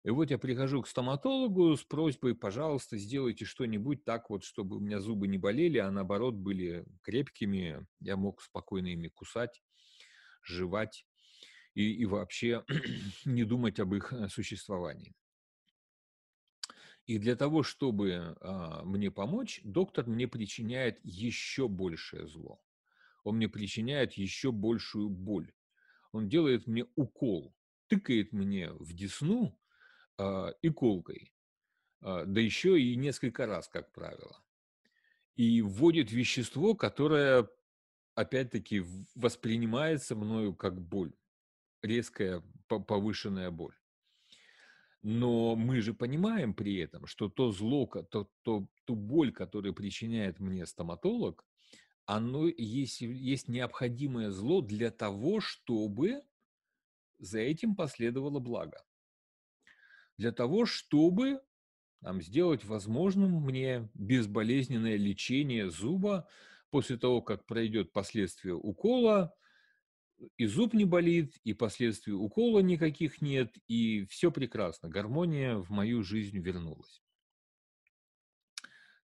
[0.05, 4.81] И вот я прихожу к стоматологу с просьбой, пожалуйста, сделайте что-нибудь так вот, чтобы у
[4.81, 9.61] меня зубы не болели, а наоборот были крепкими, я мог спокойно ими кусать,
[10.42, 11.05] жевать
[11.75, 12.64] и, и вообще
[13.25, 15.14] не думать об их э, существовании.
[17.09, 22.61] И для того, чтобы а, мне помочь, доктор мне причиняет еще большее зло.
[23.25, 25.51] Он мне причиняет еще большую боль.
[26.12, 29.59] Он делает мне укол, тыкает мне в десну
[30.18, 31.33] а, иголкой,
[32.03, 34.44] а, да еще и несколько раз, как правило.
[35.35, 37.49] И вводит вещество, которое,
[38.16, 41.14] опять-таки, воспринимается мною как боль,
[41.81, 43.78] резкая повышенная боль.
[45.11, 50.38] Но мы же понимаем при этом, что то зло, то, то, ту боль, которую причиняет
[50.38, 51.47] мне стоматолог,
[52.05, 56.21] оно есть, есть необходимое зло для того, чтобы
[57.18, 58.85] за этим последовало благо.
[60.18, 61.40] Для того, чтобы
[62.03, 66.29] там, сделать возможным мне безболезненное лечение зуба
[66.68, 69.35] после того, как пройдет последствия укола,
[70.37, 74.89] и зуб не болит, и последствий укола никаких нет, и все прекрасно.
[74.89, 77.03] Гармония в мою жизнь вернулась.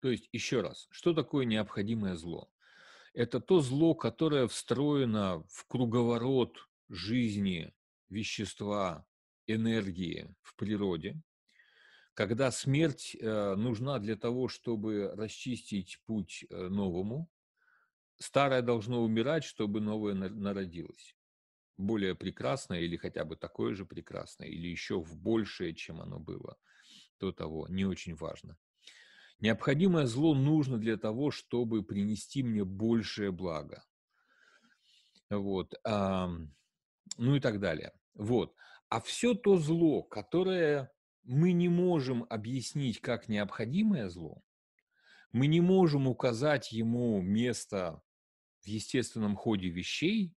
[0.01, 2.51] То есть, еще раз, что такое необходимое зло?
[3.15, 7.73] Это то зло, которое встроено в круговорот жизни,
[8.09, 9.07] вещества,
[9.47, 11.21] энергии в природе,
[12.15, 17.31] когда смерть э, нужна для того, чтобы расчистить путь э, новому,
[18.19, 21.17] старое должно умирать, чтобы новое народилось.
[21.77, 26.57] Более прекрасное или хотя бы такое же прекрасное, или еще в большее, чем оно было
[27.19, 28.57] до того, не очень важно.
[29.41, 33.85] Необходимое зло нужно для того, чтобы принести мне большее благо.
[35.31, 35.75] Вот.
[35.85, 36.31] А,
[37.19, 37.93] ну и так далее.
[38.15, 38.55] Вот.
[38.89, 40.93] А все то зло, которое
[41.25, 44.43] мы не можем объяснить как необходимое зло,
[45.33, 48.03] мы не можем указать ему место
[48.61, 50.35] в естественном ходе вещей,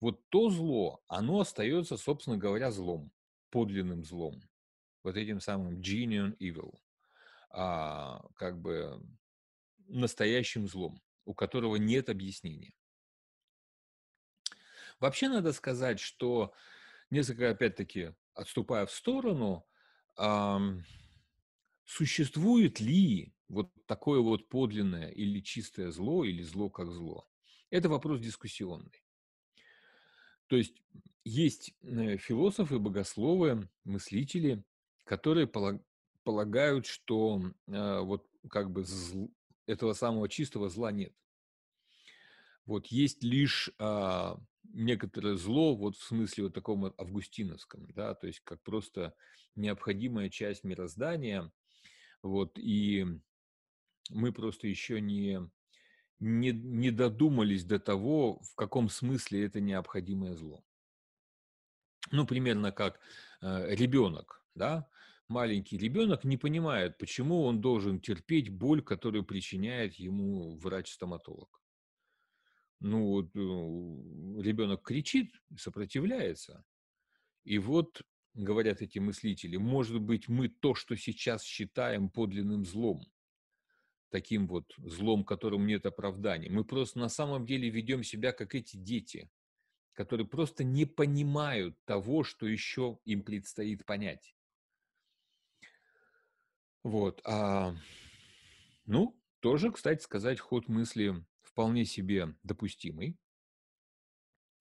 [0.00, 3.12] вот то зло, оно остается, собственно говоря, злом,
[3.50, 4.42] подлинным злом,
[5.02, 6.78] вот этим самым genuine evil.
[7.50, 9.00] А, как бы
[9.86, 12.74] настоящим злом, у которого нет объяснения.
[15.00, 16.52] Вообще надо сказать, что
[17.10, 19.66] несколько, опять-таки, отступая в сторону,
[20.16, 20.84] эм,
[21.84, 27.26] существует ли вот такое вот подлинное или чистое зло, или зло как зло?
[27.70, 29.02] Это вопрос дискуссионный.
[30.46, 30.80] То есть
[31.24, 34.62] есть э, философы, богословы, мыслители,
[35.04, 35.46] которые
[36.22, 39.30] полагают, что э, вот как бы зл,
[39.66, 41.14] этого самого чистого зла нет.
[42.66, 44.38] Вот есть лишь а,
[44.72, 49.14] некоторое зло, вот в смысле вот таком августиновском, да, то есть как просто
[49.54, 51.52] необходимая часть мироздания,
[52.22, 53.06] вот, и
[54.10, 55.40] мы просто еще не,
[56.20, 60.64] не, не додумались до того, в каком смысле это необходимое зло.
[62.10, 63.00] Ну, примерно как
[63.40, 64.88] э, ребенок, да,
[65.28, 71.62] маленький ребенок не понимает, почему он должен терпеть боль, которую причиняет ему врач-стоматолог.
[72.80, 76.64] Ну, вот э, ребенок кричит, сопротивляется.
[77.44, 78.02] И вот,
[78.34, 83.02] говорят эти мыслители, может быть, мы то, что сейчас считаем подлинным злом,
[84.10, 88.76] таким вот злом, которым нет оправдания, мы просто на самом деле ведем себя, как эти
[88.76, 89.30] дети,
[89.92, 94.34] которые просто не понимают того, что еще им предстоит понять.
[96.82, 97.20] Вот.
[97.24, 97.74] А,
[98.86, 103.18] ну, тоже, кстати сказать, ход мысли вполне себе допустимый.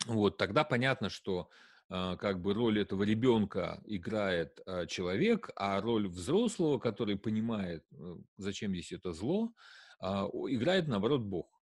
[0.06, 1.50] Вот, тогда понятно, что
[1.90, 8.72] как бы роль этого ребенка играет э, человек, а роль взрослого, который понимает, э, зачем
[8.72, 9.54] здесь это зло,
[10.02, 11.62] э, играет, наоборот, Бог.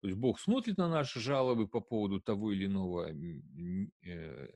[0.00, 4.48] То есть Бог смотрит на наши жалобы по поводу того или иного э,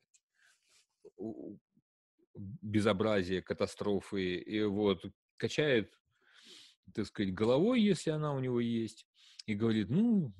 [2.35, 5.05] безобразия, катастрофы, и вот
[5.37, 5.93] качает,
[6.95, 9.07] так сказать, головой, если она у него есть,
[9.47, 10.33] и говорит, ну,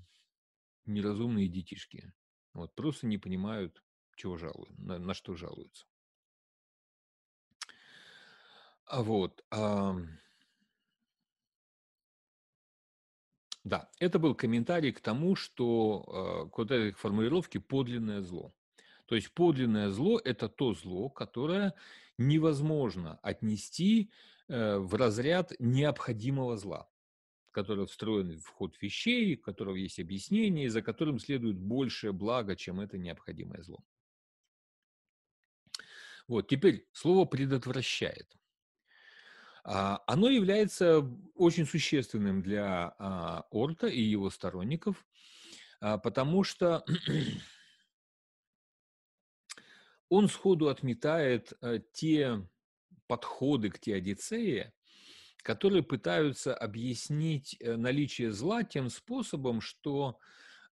[0.87, 2.13] неразумные детишки.
[2.53, 3.83] Вот, просто не понимают,
[4.21, 5.87] чего жалуют, на, на что жалуются.
[8.87, 9.45] А вот.
[9.51, 9.97] А...
[13.63, 18.55] Да, это был комментарий к тому, что э, к вот этой формулировке подлинное зло.
[19.07, 21.75] То есть подлинное зло– это то зло, которое
[22.17, 24.11] невозможно отнести
[24.51, 26.91] Э, в разряд необходимого зла,
[27.53, 32.81] который встроен в ход вещей, у которого есть объяснение, за которым следует большее благо, чем
[32.81, 33.79] это необходимое зло.
[36.31, 38.39] Вот, теперь слово «предотвращает».
[39.65, 41.01] А, оно является
[41.35, 45.05] очень существенным для а, Орта и его сторонников,
[45.81, 46.85] а, потому что
[50.09, 52.47] он сходу отметает э, те
[53.09, 54.73] подходы к теодицее,
[55.39, 60.21] которые пытаются объяснить э, наличие зла тем способом, что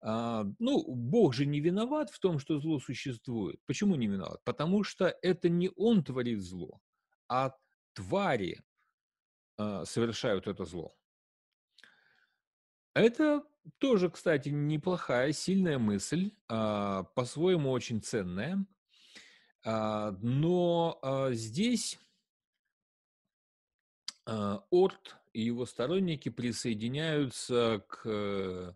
[0.01, 3.61] ну, Бог же не виноват в том, что зло существует.
[3.67, 4.41] Почему не виноват?
[4.45, 6.81] Потому что это не Он творит зло,
[7.29, 7.57] а
[7.95, 8.63] твари
[9.57, 10.95] а, совершают это зло.
[12.95, 13.45] Это
[13.79, 18.65] тоже, кстати, неплохая, сильная мысль, а, по-своему очень ценная.
[19.65, 21.01] Но
[21.33, 21.99] здесь
[24.25, 28.73] а, Орт и его сторонники присоединяются к э,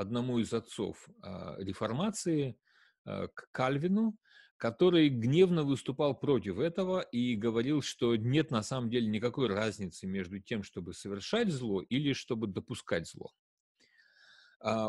[0.00, 2.56] одному из отцов а, реформации,
[3.04, 4.16] а, к Кальвину,
[4.56, 10.38] который гневно выступал против этого и говорил, что нет на самом деле никакой разницы между
[10.38, 13.32] тем, чтобы совершать зло или чтобы допускать зло.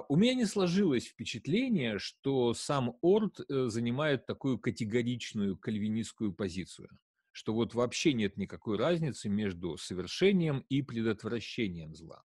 [0.10, 6.90] У меня не сложилось впечатление, что сам Орт э, занимает такую категоричную кальвинистскую позицию
[7.32, 12.24] что вот вообще нет никакой разницы между совершением и предотвращением зла.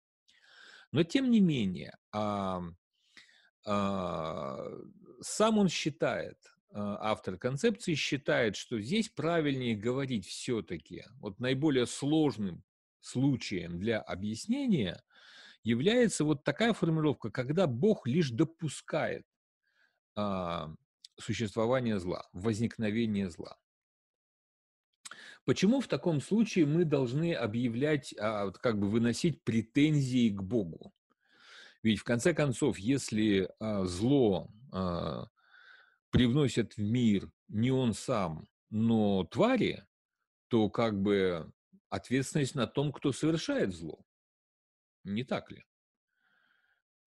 [0.94, 2.62] Но тем не менее, а,
[3.66, 4.64] а,
[5.20, 6.38] сам он считает,
[6.70, 12.62] а, автор концепции считает, что здесь правильнее говорить все-таки, вот наиболее сложным
[13.00, 15.02] случаем для объяснения
[15.64, 19.26] является вот такая формулировка, когда Бог лишь допускает
[20.14, 20.72] а,
[21.18, 23.56] существование зла, возникновение зла.
[25.44, 30.92] Почему в таком случае мы должны объявлять, а, как бы выносить претензии к Богу?
[31.82, 35.26] Ведь в конце концов, если а, зло а,
[36.10, 39.84] привносит в мир не он сам, но твари,
[40.48, 41.52] то как бы
[41.90, 44.04] ответственность на том, кто совершает зло.
[45.04, 45.64] Не так ли?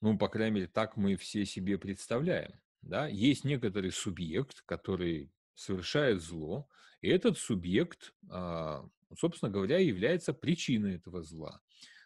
[0.02, 2.62] Ну, по крайней мере, так мы все себе представляем.
[2.82, 3.08] Да?
[3.08, 6.70] Есть некоторый субъект, который совершает зло,
[7.01, 8.88] и этот субъект, а,
[9.18, 11.60] собственно говоря, является причиной этого зла.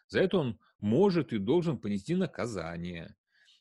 [0.07, 3.15] За это он может и должен понести наказание,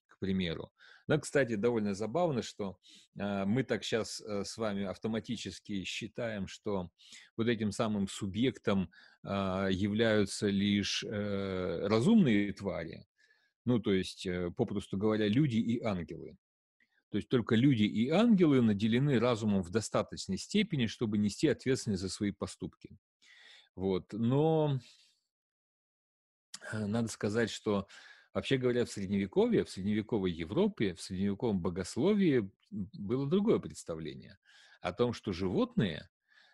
[0.07, 0.73] к примеру.
[1.07, 2.79] Но, кстати, довольно забавно, что
[3.19, 6.91] э, мы так сейчас э, с вами автоматически считаем, что
[7.37, 8.93] вот этим самым субъектом
[9.25, 13.07] э, являются лишь э, разумные твари,
[13.65, 16.37] ну, то есть, э, попросту говоря, люди и ангелы.
[17.11, 22.09] То есть только люди и ангелы наделены разумом в достаточной степени, чтобы нести ответственность за
[22.09, 22.97] свои поступки.
[23.75, 24.13] Вот.
[24.13, 24.79] Но
[26.73, 27.89] надо сказать, что
[28.33, 34.39] вообще говоря, в Средневековье, в средневековой Европе, в средневековом богословии было другое представление
[34.81, 36.09] о том, что животные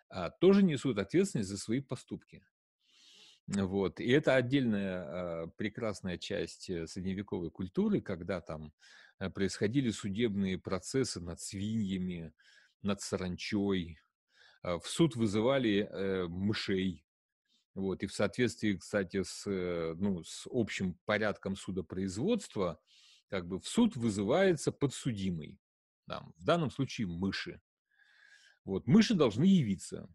[0.09, 2.43] а, тоже несут ответственность за свои поступки.
[3.47, 3.99] Вот.
[3.99, 8.73] И это отдельная а, прекрасная часть э, средневековой культуры, когда там
[9.33, 12.33] происходили судебные процессы над свиньями,
[12.81, 13.99] над саранчой.
[14.61, 17.05] А, в суд вызывали э, мышей.
[17.73, 18.03] Вот.
[18.03, 22.79] И в соответствии, кстати, с, э, ну, с общим порядком судопроизводства,
[23.29, 25.59] как бы в суд вызывается подсудимый.
[26.07, 27.61] Там, в данном случае мыши.
[28.65, 28.87] Вот.
[28.87, 30.09] Мыши должны явиться.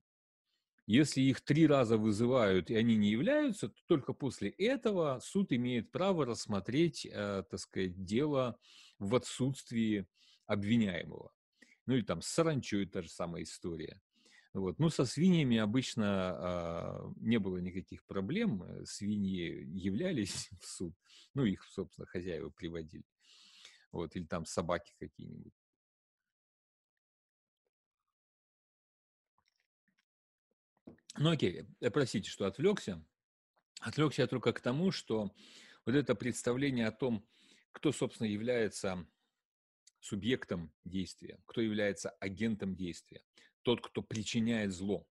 [0.86, 5.92] Если их три раза вызывают, и они не являются, то только после этого суд имеет
[5.92, 8.58] право рассмотреть, э, так сказать, дело
[9.02, 10.06] в отсутствии
[10.46, 11.32] обвиняемого.
[11.86, 14.00] Ну и там с саранчой та же самая история.
[14.54, 14.78] Вот.
[14.78, 18.64] Ну, со свиньями обычно э, не было никаких проблем.
[18.84, 20.94] Свиньи являлись в суд.
[21.34, 23.04] Ну, их, собственно, хозяева приводили.
[23.90, 24.14] Вот.
[24.14, 25.54] Или там собаки какие-нибудь.
[31.18, 33.02] Ну окей, э, простите, что отвлекся.
[33.80, 35.34] Отвлекся я только к тому, что
[35.84, 37.26] вот это представление о том,
[37.72, 39.06] кто, собственно, является
[40.00, 43.22] субъектом действия, кто является агентом действия,
[43.62, 45.06] тот, кто причиняет зло.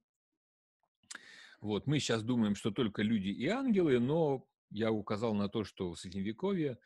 [1.62, 5.92] Вот, мы сейчас думаем, что только люди и ангелы, но я указал на то, что
[5.92, 6.78] в Средневековье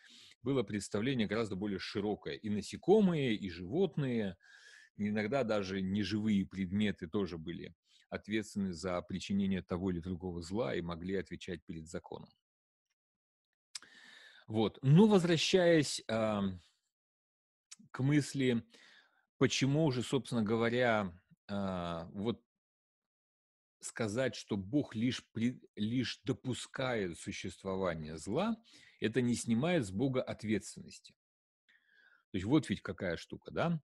[0.43, 2.35] было представление гораздо более широкое.
[2.35, 4.37] И насекомые, и животные,
[4.97, 7.73] иногда даже неживые предметы тоже были
[8.09, 12.29] ответственны за причинение того или другого зла и могли отвечать перед законом.
[14.47, 14.77] Вот.
[14.81, 16.41] Но возвращаясь э,
[17.91, 18.63] к мысли,
[19.37, 21.11] почему же, собственно говоря,
[21.47, 22.41] э, вот
[23.79, 28.55] сказать, что Бог лишь, при, лишь допускает существование зла,
[28.99, 31.13] это не снимает с Бога ответственности.
[32.31, 33.81] То есть вот ведь какая штука, да?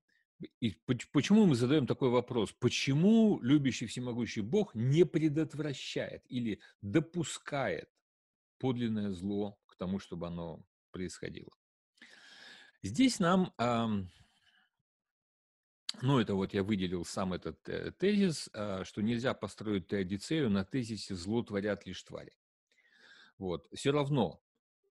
[0.59, 0.71] И
[1.11, 2.51] почему мы задаем такой вопрос?
[2.51, 7.89] Почему любящий всемогущий Бог не предотвращает или допускает
[8.57, 11.49] подлинное зло тому, чтобы оно происходило?
[12.83, 13.53] Здесь нам,
[16.01, 20.63] ну это вот я выделил сам этот э, тезис, а, что нельзя построить теодицею на
[20.63, 22.33] тезисе «зло творят лишь твари».
[23.37, 23.67] Вот.
[23.73, 24.41] Все равно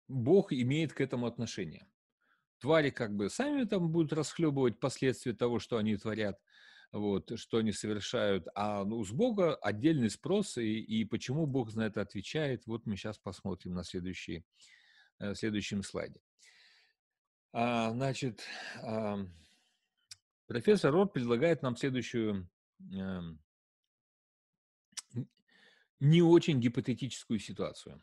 [0.08, 1.88] Бог имеет к этому отношение
[2.60, 6.40] твари как бы сами там будут расхлебывать последствия того, что они творят,
[6.92, 11.84] вот, что они совершают, а ну, с Бога отдельный спрос, и, и почему Бог на
[11.84, 14.46] это отвечает, вот мы сейчас посмотрим на следующий,
[15.20, 16.20] э, следующем слайде.
[17.54, 18.44] А, значит,
[20.46, 22.50] профессор Рот предлагает нам следующую
[23.00, 23.22] а,
[26.00, 28.02] не очень гипотетическую ситуацию.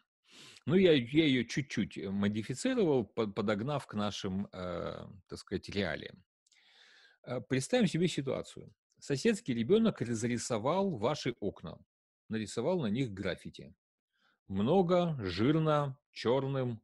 [0.64, 6.24] Ну, я, я ее чуть-чуть модифицировал, подогнав к нашим, э, так сказать, реалиям.
[7.24, 8.72] Э, представим себе ситуацию.
[8.98, 11.78] Соседский ребенок разрисовал ваши окна,
[12.28, 13.74] нарисовал на них граффити.
[14.46, 16.80] Много, жирно, черным,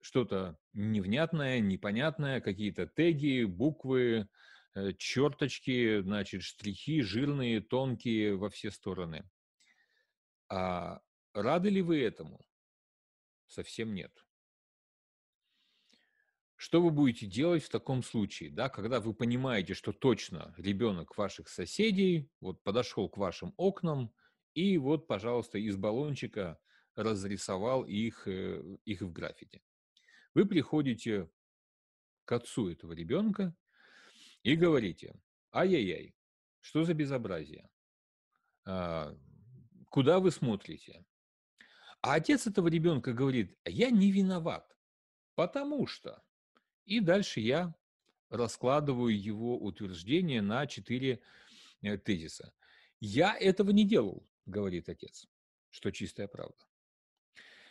[0.00, 4.28] что-то невнятное, непонятное, какие-то теги, буквы,
[4.74, 9.28] э, черточки, значит, штрихи жирные, тонкие во все стороны.
[10.48, 11.00] А
[11.32, 12.46] рады ли вы этому?
[13.46, 14.12] совсем нет.
[16.56, 21.48] Что вы будете делать в таком случае, да, когда вы понимаете, что точно ребенок ваших
[21.48, 24.12] соседей вот подошел к вашим окнам
[24.54, 26.58] и вот, пожалуйста, из баллончика
[26.94, 29.62] разрисовал их, э, их в граффити.
[30.36, 31.30] Вы приходите
[32.26, 33.56] к отцу этого ребенка
[34.42, 35.18] и говорите,
[35.50, 36.14] ай-яй-яй,
[36.60, 37.70] что за безобразие?
[38.66, 39.16] А,
[39.88, 41.06] куда вы смотрите?
[42.02, 44.76] А отец этого ребенка говорит, я не виноват,
[45.36, 46.22] потому что.
[46.84, 47.74] И дальше я
[48.28, 51.22] раскладываю его утверждение на четыре
[51.80, 52.52] э, тезиса.
[53.00, 55.28] Я этого не делал, говорит отец,
[55.70, 56.62] что чистая правда.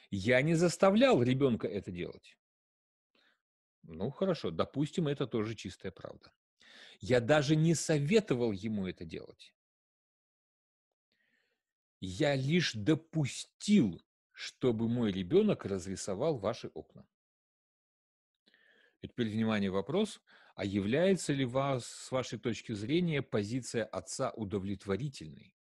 [0.10, 2.36] Я не заставлял ребенка это делать.
[3.88, 6.32] Ну, хорошо, допустим, это тоже чистая правда.
[7.00, 9.54] Я даже не советовал ему это делать.
[12.00, 14.02] Я лишь допустил
[14.36, 17.08] чтобы мой ребенок разрисовал ваши окна.
[19.02, 20.22] Теперь, внимание, вопрос.
[20.56, 25.56] А является ли вас, с вашей точки зрения, позиция отца удовлетворительной?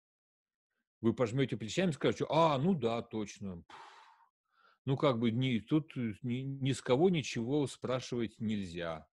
[1.02, 3.64] Вы пожмете плечами и скажете, а, ну да, точно.
[4.86, 9.08] Ну, как бы ни, тут ни, ни с кого ничего спрашивать нельзя.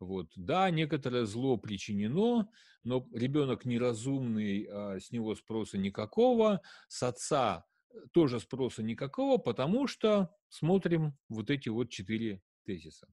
[0.00, 0.32] Вот.
[0.34, 2.48] Да, некоторое зло причинено,
[2.82, 7.64] но ребенок неразумный, а с него спроса никакого, с отца
[8.12, 13.06] тоже спроса никакого, потому что смотрим вот эти вот четыре тезиса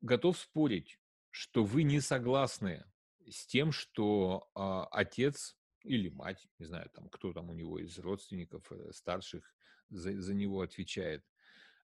[0.00, 0.98] готов спорить,
[1.30, 2.84] что вы не согласны
[3.28, 7.98] с тем, что э, отец или мать, не знаю, там, кто там у него из
[7.98, 9.54] родственников э, старших
[9.90, 11.24] за, за него отвечает,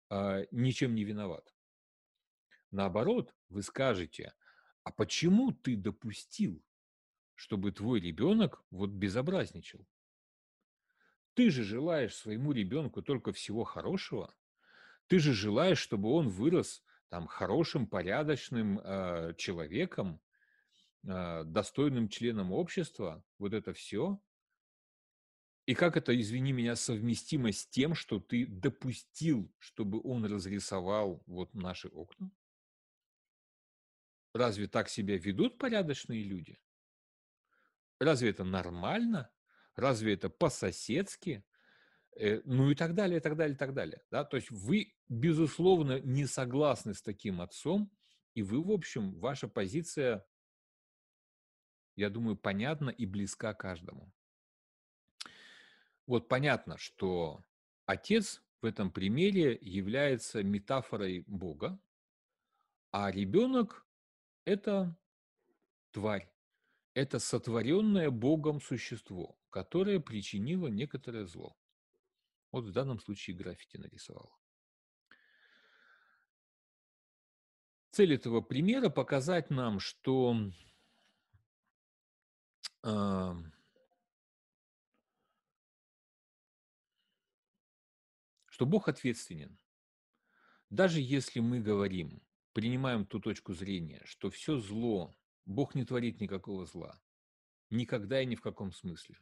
[0.09, 1.53] э, ничем не виноват.
[2.71, 4.33] Наоборот, вы скажете,
[4.83, 6.63] а почему ты допустил,
[7.35, 9.85] чтобы твой ребенок вот безобразничал?
[11.33, 14.33] Ты же желаешь своему ребенку только всего хорошего.
[15.07, 20.21] Ты же желаешь, чтобы он вырос там, хорошим, порядочным э, человеком,
[21.03, 24.21] э, достойным членом общества, вот это все.
[25.65, 31.53] И как это, извини меня, совместимо с тем, что ты допустил, чтобы он разрисовал вот
[31.53, 32.31] наши окна?
[34.33, 36.59] Разве так себя ведут порядочные люди?
[37.99, 39.29] Разве это нормально?
[39.75, 41.45] Разве это по-соседски?
[42.17, 44.01] Э, ну и так далее, и так далее, и так далее.
[44.09, 44.25] Да?
[44.25, 47.91] То есть вы, безусловно, не согласны с таким отцом,
[48.33, 50.25] и вы, в общем, ваша позиция,
[51.95, 54.11] я думаю, понятна и близка каждому.
[56.07, 57.43] Вот понятно, что
[57.85, 61.79] отец в этом примере является метафорой Бога,
[62.91, 63.87] а ребенок–
[64.45, 64.97] это
[65.91, 66.31] тварь,
[66.93, 71.57] это сотворенное Богом существо, которое причинило некоторое зло.
[72.51, 74.37] Вот в данном случае граффити нарисовал.
[77.91, 80.35] Цель этого примера показать нам, что
[88.61, 89.57] что Бог ответственен.
[90.69, 92.21] Даже если мы говорим,
[92.53, 95.15] принимаем ту точку зрения, что все зло,
[95.47, 97.01] Бог не творит никакого зла.
[97.71, 99.17] Никогда и ни в каком смысле.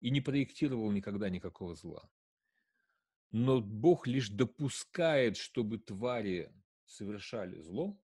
[0.00, 2.10] И не проектировал никогда никакого зла
[3.32, 6.52] но Бог лишь допускает, чтобы твари
[6.84, 7.98] совершали зло,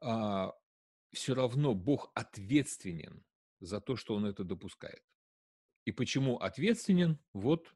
[0.00, 0.52] а,
[1.12, 3.24] все равно Бог ответственен
[3.58, 5.02] за то, что Он это допускает.
[5.86, 7.18] И почему ответственен?
[7.32, 7.74] Вот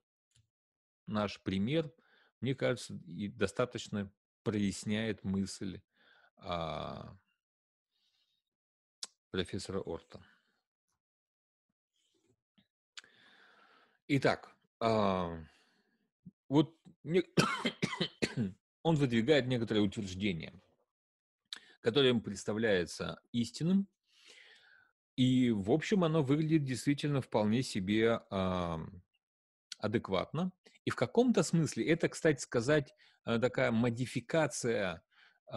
[1.09, 1.93] наш пример,
[2.41, 5.81] мне кажется, и достаточно проясняет мысль
[6.37, 7.17] а,
[9.31, 10.23] профессора Орта.
[14.07, 15.39] Итак, а,
[16.49, 16.75] вот
[18.83, 20.55] он выдвигает некоторые утверждения,
[21.81, 23.89] которое ему представляется истинным,
[25.19, 28.77] и, в общем, оно выглядит действительно вполне себе э,
[29.79, 30.53] адекватно.
[30.85, 35.03] И в каком-то смысле это, кстати сказать, э, такая модификация
[35.53, 35.57] э,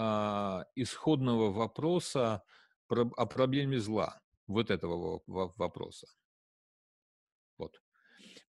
[0.75, 2.43] исходного вопроса
[2.87, 6.07] про, о проблеме зла, вот этого вопроса.
[7.57, 7.81] Вот.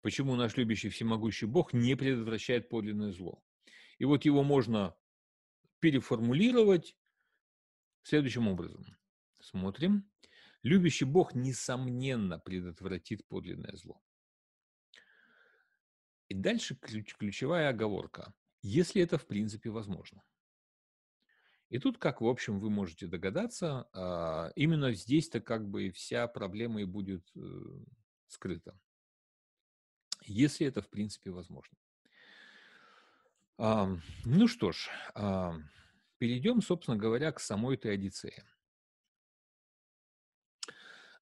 [0.01, 3.43] Почему наш любящий всемогущий Бог не предотвращает подлинное зло?
[3.99, 4.97] И вот его можно
[5.79, 6.97] переформулировать
[8.03, 8.85] следующим образом.
[9.41, 10.11] Смотрим.
[10.63, 14.01] Любящий Бог, несомненно, предотвратит подлинное зло.
[16.33, 18.33] И дальше ключ, ключевая оговорка.
[18.63, 20.23] Если это в принципе возможно.
[21.69, 26.83] И тут, как, в общем, вы можете догадаться, а, именно здесь-то как бы вся проблема
[26.83, 27.41] и будет э,
[28.29, 28.79] скрыта
[30.27, 31.77] если это в принципе возможно.
[33.59, 34.89] Ну что ж,
[36.19, 38.33] перейдем, собственно говоря, к самой этой.
[38.35, 38.43] А,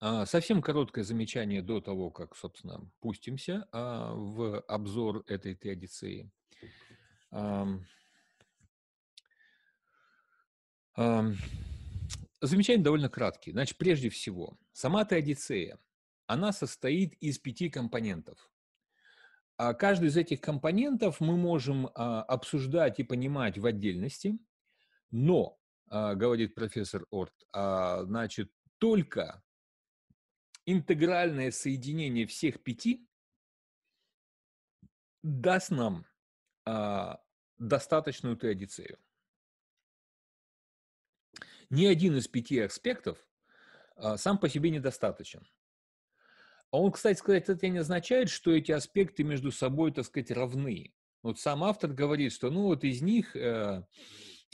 [0.00, 6.30] совсем короткое замечание до того, как, собственно, пустимся а, в обзор этой Теодицеи.
[12.42, 13.52] Замечание довольно краткие.
[13.52, 15.78] Значит, прежде всего, сама Теодицея,
[16.26, 18.50] она состоит из пяти компонентов.
[19.58, 24.38] А каждый из этих компонентов мы можем а, обсуждать и понимать в отдельности,
[25.10, 29.42] но, а, говорит профессор Орт, значит, только
[30.66, 33.08] интегральное соединение всех пяти
[35.22, 36.06] даст нам
[37.58, 38.98] достаточную теодицею.
[41.68, 43.18] Ни один из пяти аспектов
[44.16, 45.46] сам по себе недостаточен.
[46.70, 50.94] А он, кстати сказать, это не означает, что эти аспекты между собой, так сказать, равны.
[51.22, 53.84] Вот сам автор говорит, что ну вот из них э,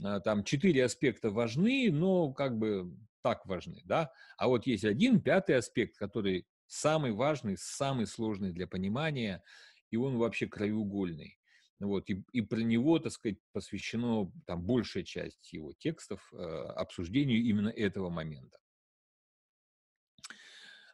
[0.02, 2.90] э, там четыре аспекта важны, но как бы
[3.26, 4.12] так важны, да.
[4.38, 9.42] А вот есть один пятый аспект, который самый важный, самый сложный для понимания,
[9.90, 11.36] и он вообще краеугольный.
[11.80, 17.42] Вот, и, и про него, так сказать, посвящено там большая часть его текстов э, обсуждению
[17.42, 18.58] именно этого момента.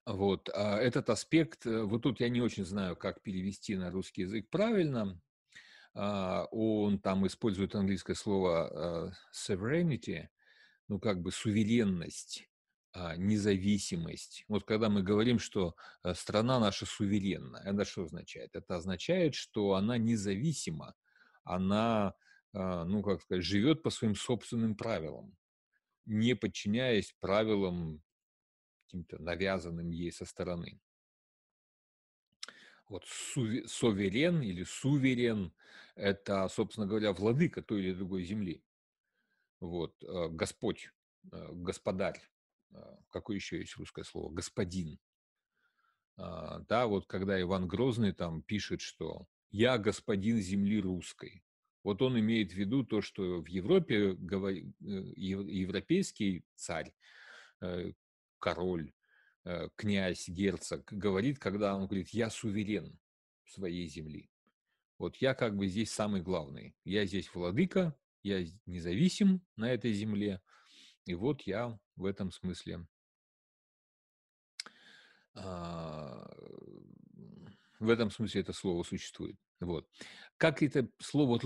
[0.06, 4.22] Вот, а этот аспект, э, вот тут я не очень знаю, как перевести на русский
[4.22, 5.20] язык правильно.
[5.94, 10.28] А, он там использует английское слово э, sovereignty,
[10.92, 12.46] ну, как бы суверенность,
[12.92, 14.44] а, независимость.
[14.46, 15.74] Вот когда мы говорим, что
[16.04, 18.54] э, страна наша суверенна, это что означает?
[18.54, 20.94] Это означает, что она независима,
[21.44, 22.14] она,
[22.52, 25.34] а, ну, как сказать, живет по своим собственным правилам,
[26.04, 28.02] не подчиняясь правилам
[28.84, 30.78] каким-то навязанным ей со стороны.
[32.86, 35.54] Вот суверен или суверен–
[35.94, 38.62] это, собственно говоря, владыка той или другой земли.
[39.62, 40.90] Вот, э, Господь,
[41.30, 42.20] э, господарь,
[42.72, 44.98] э, какое еще есть русское слово, господин.
[46.16, 51.44] А, да, вот когда Иван Грозный там пишет, что «я господин земли русской»,
[51.84, 54.16] вот он имеет в виду то, что в Европе
[55.16, 56.92] европейский царь
[58.38, 58.92] король,
[59.76, 62.98] князь, герцог говорит, когда он говорит, я суверен
[63.46, 64.28] своей земли.
[64.98, 66.76] Вот я как бы здесь самый главный.
[66.84, 70.40] Я здесь владыка, я независим на этой земле.
[71.04, 72.86] И вот я в этом смысле
[75.34, 76.28] а,
[77.82, 79.36] в этом смысле это слово существует.
[79.60, 79.88] Вот.
[80.36, 81.40] Как это слово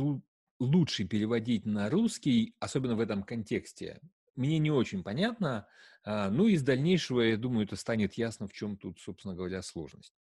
[0.59, 4.01] лучше переводить на русский, особенно в этом контексте,
[4.35, 5.66] мне не очень понятно.
[6.05, 10.14] Ну, из дальнейшего, я думаю, это станет ясно, в чем тут, собственно говоря, сложность.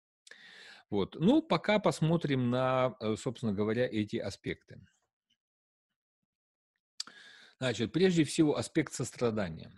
[0.89, 1.15] Вот.
[1.19, 4.79] Ну, пока посмотрим на, э, собственно говоря, эти аспекты.
[7.63, 9.71] Значит, прежде всего, аспект сострадания.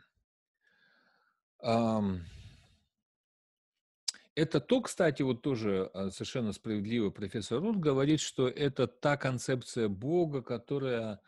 [4.34, 9.88] Это то, кстати, вот тоже а, совершенно справедливо профессор Рут говорит, что это та концепция
[9.88, 11.22] Бога, которая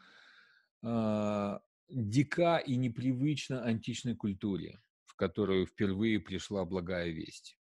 [0.82, 7.56] а, дика и непривычна античной культуре, в которую впервые пришла благая весть.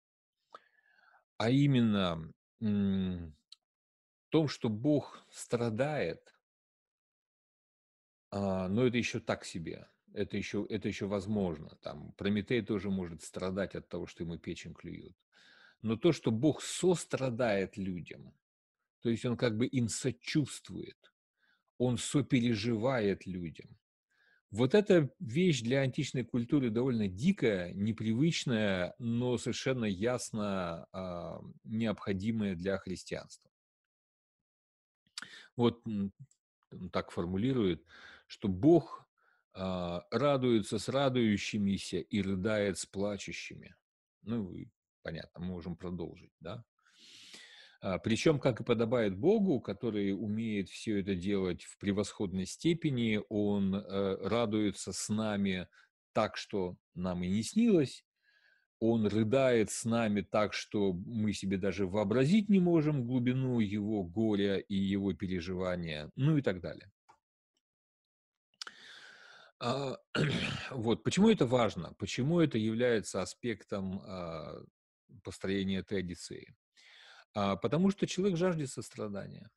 [1.37, 3.29] А именно в
[4.29, 6.36] том, что Бог страдает,
[8.31, 11.77] а, но это еще так себе, это еще, это еще возможно.
[11.81, 15.15] Там Прометей тоже может страдать от того, что ему печень клюют.
[15.81, 18.33] Но то, что Бог сострадает людям,
[19.01, 21.13] то есть он как бы им сочувствует,
[21.77, 23.77] он сопереживает людям,
[24.49, 32.77] вот эта вещь для античной культуры довольно дикая, непривычная, но совершенно ясно а, необходимая для
[32.77, 33.51] христианства.
[35.57, 35.83] Вот
[36.93, 37.83] так формулирует,
[38.27, 39.07] что Бог
[39.53, 43.75] а, радуется с радующимися и рыдает с плачущими.
[44.21, 44.55] Ну,
[45.01, 46.63] понятно, мы можем продолжить, да?
[47.81, 53.73] А, Причем, как и подобает Богу, который умеет все это делать в превосходной степени, он
[53.73, 55.67] э, радуется с нами
[56.13, 58.05] так, что нам и не снилось,
[58.79, 64.57] он рыдает с нами так, что мы себе даже вообразить не можем глубину его горя
[64.57, 66.91] и его переживания, ну и так далее.
[69.59, 69.97] А,
[70.71, 74.63] вот почему это важно, почему это является аспектом а,
[75.23, 76.55] построения традиции.
[77.33, 79.49] А, потому что человек жаждет сострадания.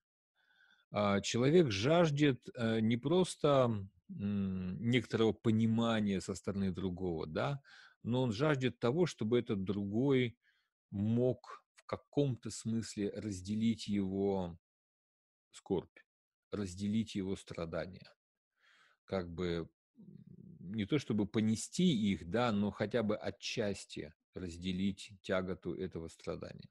[1.22, 7.62] Человек жаждет э, не просто некоторого понимания со стороны другого, да,
[8.03, 10.36] но он жаждет того, чтобы этот другой
[10.90, 14.59] мог в каком-то смысле разделить его
[15.53, 15.96] скорбь,
[16.51, 18.12] разделить его страдания.
[19.05, 19.70] Как бы
[20.61, 26.68] не то чтобы понести их, да, но хотя бы отчасти разделить тяготу этого страдания.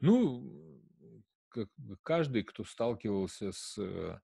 [0.00, 0.80] Ну,
[2.02, 4.18] каждый, кто сталкивался с э,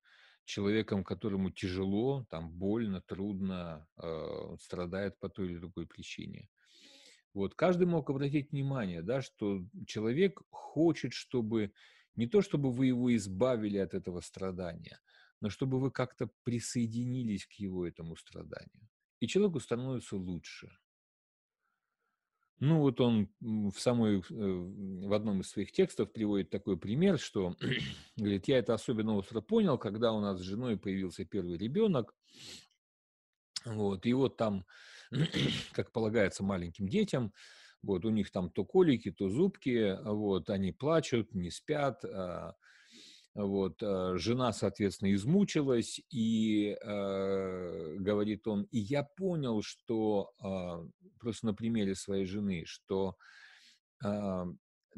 [0.44, 6.48] человеком, которому тяжело, там больно, трудно, э, страдает по той или другой причине.
[7.34, 11.72] Вот каждый мог обратить внимание, да, что человек хочет, чтобы
[12.16, 14.98] не то, чтобы вы его избавили от этого страдания,
[15.40, 18.88] но чтобы вы как-то присоединились к его этому страданию.
[19.20, 20.70] И человеку становится лучше.
[22.60, 27.54] Ну, вот он в, самой, э, в одном из своих текстов приводит такой пример, что,
[28.16, 32.16] говорит, я это особенно остро понял, когда у нас с женой появился первый ребенок,
[33.64, 34.66] вот, и вот там,
[35.72, 37.32] как полагается маленьким детям,
[37.82, 42.54] Вот, у них там то колики, то зубки, вот, они плачут, не спят, а,
[43.38, 51.46] вот, а, жена, соответственно, измучилась, и э, говорит он, и я понял, что э, просто
[51.46, 53.16] на примере своей жены, что
[54.04, 54.44] э,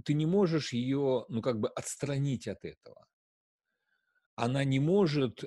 [0.05, 3.07] ты не можешь ее, ну, как бы отстранить от этого.
[4.37, 5.47] Она не может э,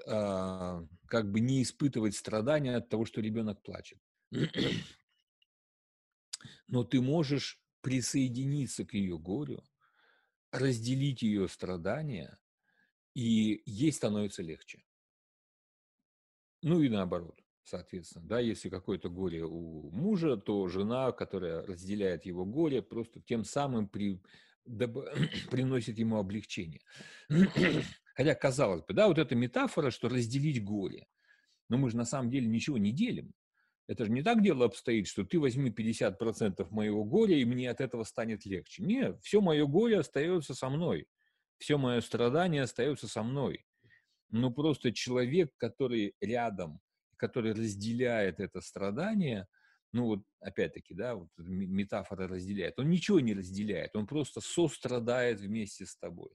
[1.08, 3.98] как бы не испытывать страдания от того, что ребенок плачет.
[6.68, 9.64] Но ты можешь присоединиться к ее горю,
[10.52, 12.38] разделить ее страдания,
[13.14, 14.84] и ей становится легче.
[16.62, 22.46] Ну и наоборот, соответственно, да, если какое-то горе у мужа, то жена, которая разделяет его
[22.46, 24.22] горе, просто тем самым при,
[24.66, 24.98] доб,
[25.52, 26.82] приносит ему облегчение.
[28.16, 31.08] Хотя, казалось бы, да, вот эта метафора, что разделить горе.
[31.70, 33.34] Но мы же на самом деле ничего не делим.
[33.88, 37.82] Это же не так дело обстоит, что ты возьми 50% моего горя, и мне от
[37.82, 38.84] этого станет легче.
[38.84, 41.08] Нет, все мое горе остается со мной.
[41.64, 43.66] Все мое страдание остается со мной.
[44.32, 46.82] Но просто человек, который рядом,
[47.16, 49.48] который разделяет это страдание,
[49.94, 55.86] ну вот опять-таки, да, вот метафора разделяет, он ничего не разделяет, он просто сострадает вместе
[55.86, 56.32] с тобой.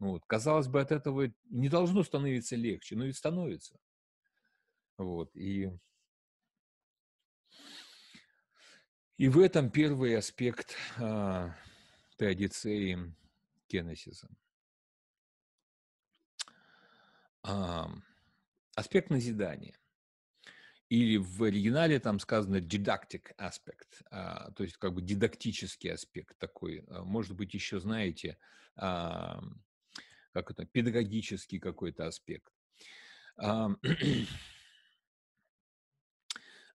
[0.00, 0.24] Вот.
[0.26, 3.78] Казалось бы, от этого не должно становиться легче, но и становится.
[4.98, 5.30] Вот.
[5.36, 5.70] И
[9.18, 11.54] И в этом первый аспект а,
[12.16, 13.14] теодицеи
[13.72, 14.28] Кеннесиса.
[17.42, 17.90] А,
[18.76, 19.78] аспект назидания.
[20.90, 26.84] Или в оригинале там сказано didactic аспект, а, то есть как бы дидактический аспект такой.
[26.88, 28.36] А, может быть, еще знаете,
[28.74, 32.52] как это, педагогический какой-то аспект.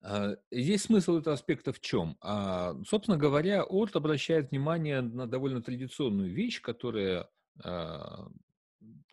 [0.02, 2.18] А, А, здесь смысл этого аспекта в чем?
[2.22, 7.30] А, собственно говоря, Орт обращает внимание на довольно традиционную вещь, которая,
[7.64, 8.28] а,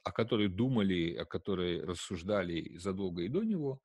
[0.02, 3.80] о которой думали, о которой рассуждали задолго и до него,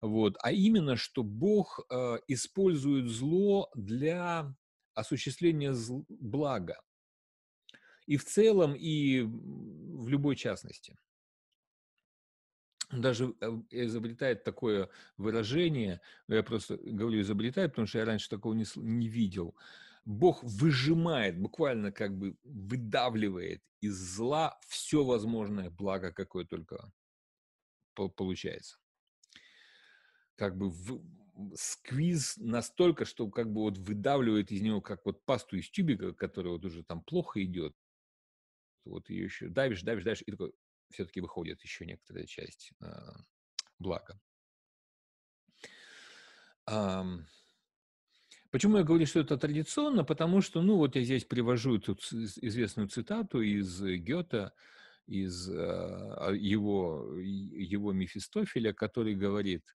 [0.00, 1.80] вот, а именно, что Бог
[2.28, 4.54] использует зло для
[4.94, 5.74] осуществления
[6.08, 6.76] блага.
[8.06, 10.96] И в целом, и в любой частности
[13.00, 18.64] даже э, изобретает такое выражение, я просто говорю изобретает, потому что я раньше такого не,
[18.76, 19.54] не видел.
[20.04, 26.92] Бог выжимает, буквально как бы выдавливает из зла все возможное благо, какое только
[27.94, 28.78] получается.
[30.36, 31.00] Как бы в,
[31.54, 36.52] сквиз настолько, что как бы вот выдавливает из него как вот пасту из тюбика, которая
[36.52, 37.74] вот уже там плохо идет.
[38.84, 40.52] Вот ее еще давишь, давишь, давишь, и такой
[40.94, 42.86] все-таки выходит еще некоторая часть э,
[43.78, 44.20] блага.
[48.50, 50.04] Почему я говорю, что это традиционно?
[50.04, 54.54] Потому что, ну, вот я здесь привожу тут известную цитату из Гёта,
[55.06, 59.76] из э, его, его Мефистофеля, который говорит,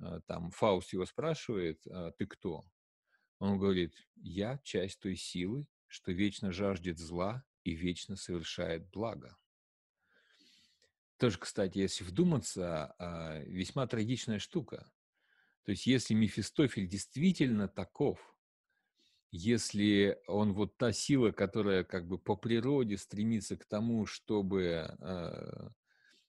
[0.00, 2.66] э, там, Фауст его спрашивает, э, ты кто?
[3.38, 9.36] Он говорит, я часть той силы, что вечно жаждет зла и вечно совершает благо.
[11.18, 14.90] Тоже, кстати, если вдуматься, а, весьма трагичная штука.
[15.64, 18.18] То есть если Мефистофель действительно таков,
[19.30, 25.68] если он вот та сила, которая как бы по природе стремится к тому, чтобы э,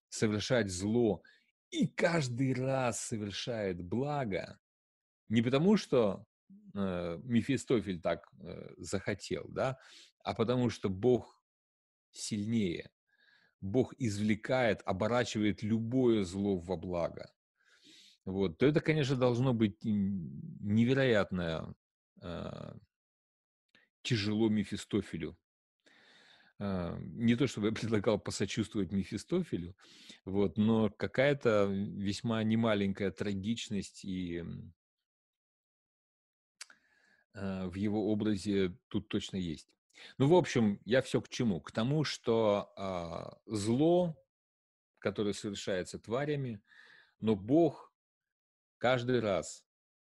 [0.10, 1.24] совершать зло,
[1.72, 4.60] и каждый раз совершает благо,
[5.30, 6.26] не потому что
[6.76, 9.78] э, Мефистофель так э, захотел, да,
[10.24, 11.42] а потому что Бог
[12.12, 12.92] сильнее.
[13.62, 17.32] Бог извлекает, оборачивает любое зло во благо,
[18.26, 21.74] вот, то это, конечно, должно быть невероятно
[22.22, 22.74] э,
[24.04, 25.36] тяжело Мефистофелю.
[26.60, 29.76] Э, не то, чтобы я предлагал посочувствовать Мефистофелю,
[30.26, 34.44] вот, но какая-то весьма немаленькая трагичность и
[37.34, 39.74] э, в его образе тут точно есть.
[40.18, 41.62] Ну, в общем, я все к чему?
[41.62, 44.16] К тому, что а, зло,
[45.00, 46.62] которое совершается тварями,
[47.20, 47.94] но Бог
[48.78, 49.66] каждый раз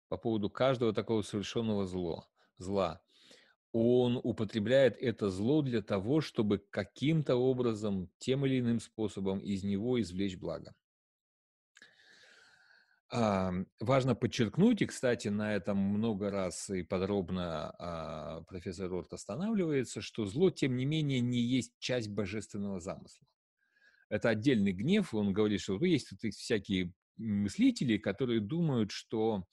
[0.09, 2.27] по поводу каждого такого совершенного зло,
[2.57, 3.03] зла,
[3.73, 10.01] он употребляет это зло для того, чтобы каким-то образом, тем или иным способом из него
[10.01, 10.75] извлечь благо.
[13.11, 20.03] А, важно подчеркнуть, и, кстати, на этом много раз и подробно а, профессор Рорт останавливается,
[20.03, 23.27] что зло, тем не менее, не есть часть божественного замысла.
[24.11, 29.45] Это отдельный гнев, он говорит, что есть тут всякие мыслители, которые думают, что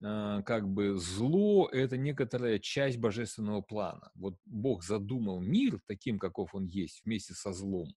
[0.00, 4.10] э, как бы зло– это некоторая часть божественного плана.
[4.14, 7.94] Вот Бог задумал мир таким, каков он есть, вместе со злом.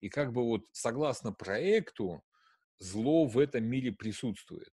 [0.00, 2.22] И как бы вот согласно проекту
[2.78, 4.70] зло в этом мире присутствует.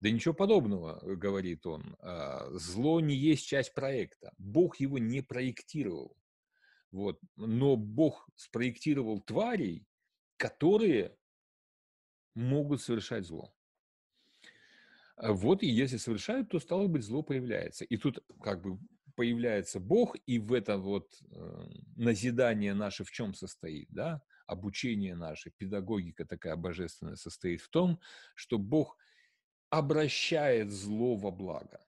[0.00, 1.96] Да ничего подобного, говорит он.
[2.00, 4.32] А, зло не есть часть проекта.
[4.36, 6.16] Бог его не проектировал.
[6.90, 7.20] Вот.
[7.36, 9.86] Но Бог спроектировал тварей,
[10.36, 11.16] которые
[12.34, 13.54] могут совершать зло.
[15.16, 17.84] А вот и если совершают, то стало быть зло появляется.
[17.84, 18.78] И тут как бы
[19.14, 21.64] появляется Бог, и в это вот э,
[21.96, 24.22] назидание наше в чем состоит, да?
[24.52, 27.98] Обучение наше, педагогика такая божественная состоит в том,
[28.34, 28.98] что Бог
[29.70, 31.80] обращает зло во благо,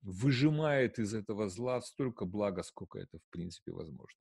[0.00, 4.18] выжимает из этого зла столько блага, сколько это в принципе возможно.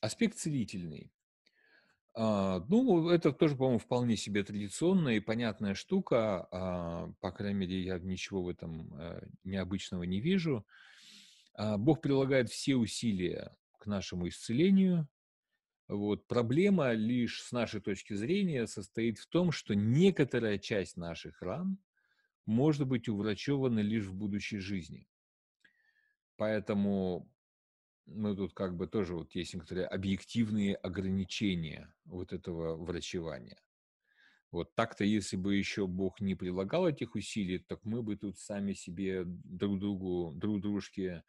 [0.00, 1.12] Аспект целительный.
[2.14, 6.48] А, ну, это тоже, по-моему, вполне себе традиционная и понятная штука.
[6.50, 10.66] А, по крайней мере, я ничего в этом э, необычного не вижу.
[11.58, 15.08] А, Бог прилагает все усилия к нашему исцелению.
[15.88, 16.28] Вот.
[16.28, 21.78] Проблема лишь с нашей точки зрения состоит в том, что некоторая часть наших ран
[22.46, 25.08] может быть уврачевана лишь в будущей жизни.
[26.36, 27.28] Поэтому
[28.06, 33.58] ну, тут как бы тоже вот есть некоторые объективные ограничения вот этого врачевания.
[34.50, 38.72] Вот так-то, если бы еще Бог не прилагал этих усилий, так мы бы тут сами
[38.72, 41.22] себе друг другу, друг дружке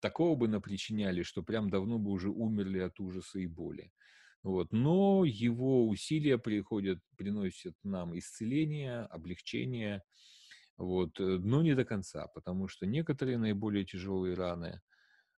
[0.00, 3.92] такого бы напричиняли, что прям давно бы уже умерли от ужаса и боли.
[4.42, 4.72] Вот.
[4.72, 10.02] Но его усилия приходят, приносят нам исцеление, облегчение,
[10.76, 11.18] вот.
[11.18, 14.80] но не до конца, потому что некоторые наиболее тяжелые раны–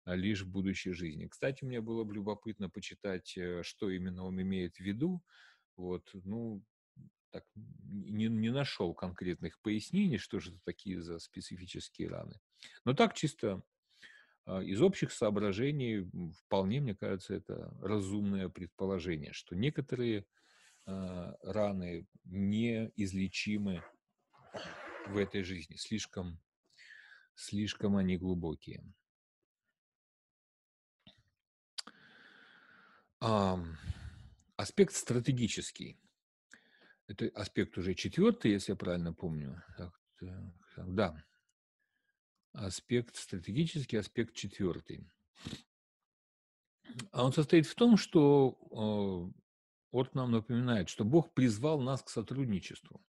[0.07, 1.27] а, лишь в будущей жизни.
[1.27, 5.21] Кстати, мне было бы любопытно почитать, э, что именно он имеет в виду.
[5.77, 6.63] Вот, ну,
[7.31, 12.41] так, не, не нашел конкретных пояснений, что же это такие за специфические раны.
[12.85, 13.63] Но так чисто
[14.45, 16.09] а, из общих соображений
[16.45, 20.25] вполне, мне кажется, это разумное предположение, что некоторые
[20.87, 23.83] э, раны неизлечимы
[25.09, 26.41] в этой жизни, слишком,
[27.35, 28.83] слишком они глубокие.
[34.57, 35.99] аспект стратегический.
[37.09, 39.63] Это аспект уже четвертый, если я правильно помню.
[39.77, 39.93] Так,
[40.75, 41.25] так, да.
[42.53, 45.09] Аспект стратегический, аспект четвертый.
[47.13, 49.41] А он состоит в том, что э,
[49.91, 53.05] Орт нам напоминает, что Бог призвал нас к сотрудничеству.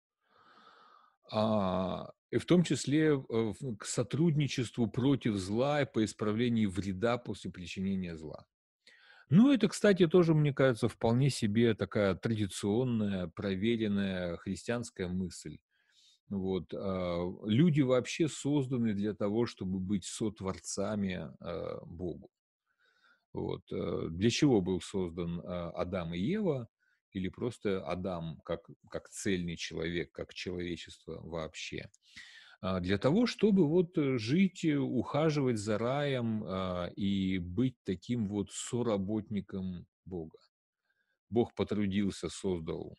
[1.30, 7.50] А, и в том числе э, к сотрудничеству против зла и по исправлению вреда после
[7.50, 8.46] причинения зла.
[9.30, 15.58] Ну, это, кстати, тоже, мне кажется, вполне себе такая традиционная, проверенная христианская мысль.
[16.28, 16.72] Вот.
[16.74, 22.30] А, люди вообще созданы для того, чтобы быть сотворцами а, Богу.
[23.32, 23.62] Вот.
[23.72, 26.68] Э, для чего был создан а, Адам и Ева?
[27.12, 31.90] Или просто Адам как, как цельный человек, как человечество вообще?
[32.62, 38.28] А, для того, чтобы вот э, жить, э, ухаживать за раем а, и быть таким
[38.28, 40.38] вот соработником Бога.
[41.28, 42.96] Бог потрудился, создал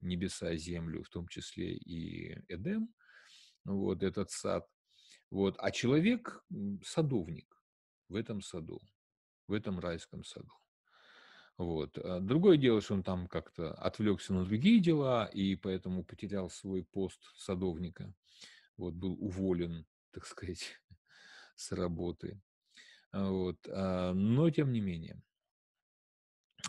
[0.00, 2.88] небеса, землю, в том числе и Эдем,
[3.64, 4.66] вот этот сад.
[5.30, 5.56] Вот.
[5.58, 6.42] А человек–
[6.82, 7.62] садовник
[8.08, 8.80] в этом саду,
[9.46, 10.52] в этом райском саду.
[11.58, 11.98] Вот.
[11.98, 16.82] А другое дело, что он там как-то отвлекся на другие дела и поэтому потерял свой
[16.82, 18.14] пост садовника
[18.76, 20.80] вот, был уволен, так сказать,
[21.56, 22.40] с работы.
[23.12, 23.58] А, вот.
[23.68, 25.20] А, но тем не менее.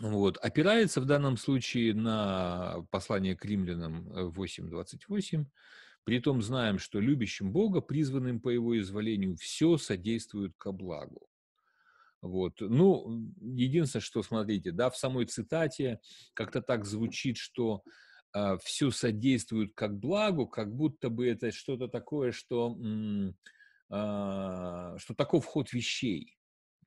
[0.00, 0.38] Вот.
[0.38, 5.42] Опирается в данном случае на послание к римлянам 8.28.
[5.42, 5.44] Э,
[6.04, 11.28] Притом знаем, что любящим Бога, призванным по его изволению, все содействует ко благу.
[12.20, 12.60] Вот.
[12.60, 16.00] Ну, единственное, что, смотрите, да, в самой цитате
[16.34, 17.82] как-то так звучит, что
[18.62, 22.76] все содействуют как благу, как будто бы это что-то такое, что,
[23.90, 26.36] а, что таков ход вещей,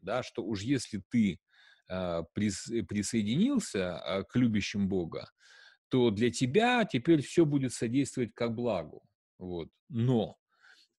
[0.01, 1.39] да, что уж если ты
[1.87, 5.31] а, присоединился к любящим Бога,
[5.89, 9.03] то для тебя теперь все будет содействовать как благу.
[9.37, 9.69] Вот.
[9.87, 10.37] Но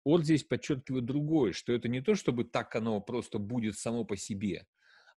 [0.02, 4.16] он здесь подчеркивает другое, что это не то, чтобы так оно просто будет само по
[4.16, 4.66] себе,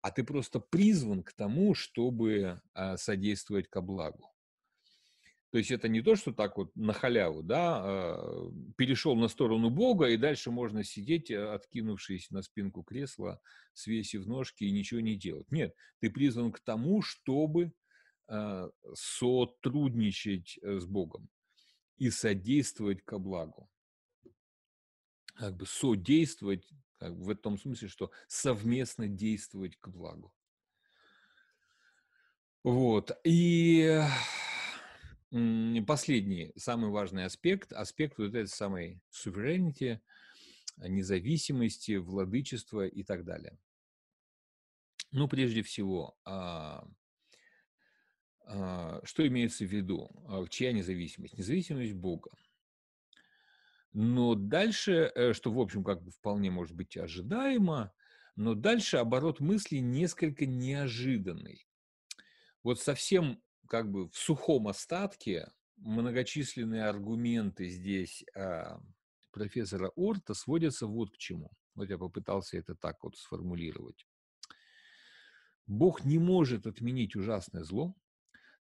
[0.00, 2.62] а ты просто призван к тому, чтобы
[2.96, 4.32] содействовать ко благу.
[5.50, 9.70] То есть это не то, что так вот на халяву, да, а, перешел на сторону
[9.70, 13.40] Бога, и дальше можно сидеть, э, откинувшись на спинку кресла,
[13.72, 15.50] свесив ножки и ничего не делать.
[15.50, 17.72] Нет, ты призван к тому, чтобы
[18.28, 21.30] э, сотрудничать с Богом
[21.96, 23.70] и содействовать ко благу.
[25.34, 26.68] Как бы содействовать
[26.98, 30.34] как бы в том смысле, что совместно действовать к благу.
[32.64, 33.18] Вот.
[33.24, 34.00] И
[35.86, 40.00] последний, самый важный аспект, аспект вот этой самой суверенити,
[40.78, 43.58] независимости, владычества и так далее.
[45.10, 46.86] Ну, прежде всего, а,
[48.44, 50.10] а, что имеется в виду?
[50.28, 51.36] А, чья независимость?
[51.36, 52.30] Независимость Бога.
[53.92, 57.92] Но дальше, э, что, в общем, как бы вполне может быть ожидаемо,
[58.36, 61.66] но дальше оборот мысли несколько неожиданный.
[62.62, 68.80] Вот совсем как бы в сухом остатке многочисленные аргументы здесь а,
[69.30, 71.50] профессора Орта сводятся вот к чему.
[71.74, 74.06] Вот я попытался это так вот сформулировать.
[75.66, 77.94] Бог не может отменить ужасное зло,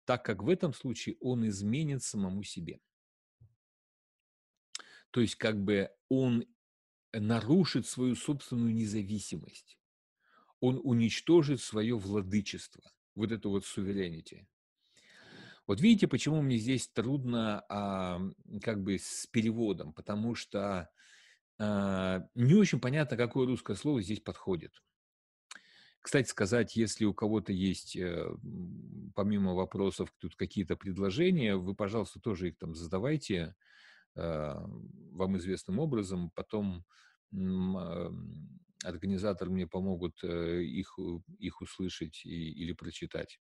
[0.05, 2.81] так как в этом случае он изменит самому себе.
[5.11, 6.47] То есть как бы он
[7.13, 9.79] нарушит свою собственную независимость.
[10.61, 12.83] Он уничтожит свое владычество,
[13.17, 14.47] вот это вот суверенити.
[15.73, 18.21] Вот видите, почему мне здесь трудно а,
[18.63, 20.91] как бы с переводом, потому что
[21.59, 24.83] а, не очень понятно, какое русское слово здесь подходит.
[26.03, 28.37] Кстати сказать, если у кого-то есть, э,
[29.15, 33.55] помимо вопросов, тут какие-то предложения, вы, пожалуйста, тоже их там задавайте
[34.15, 34.55] э,
[35.13, 36.31] вам известным образом.
[36.35, 36.85] Потом
[38.85, 40.99] организатор мне помогут э, их,
[41.39, 43.41] их услышать и, или прочитать.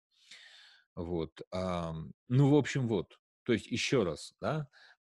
[0.96, 1.42] Вот.
[1.52, 3.20] Ну, в общем, вот.
[3.44, 4.68] То есть, еще раз, да,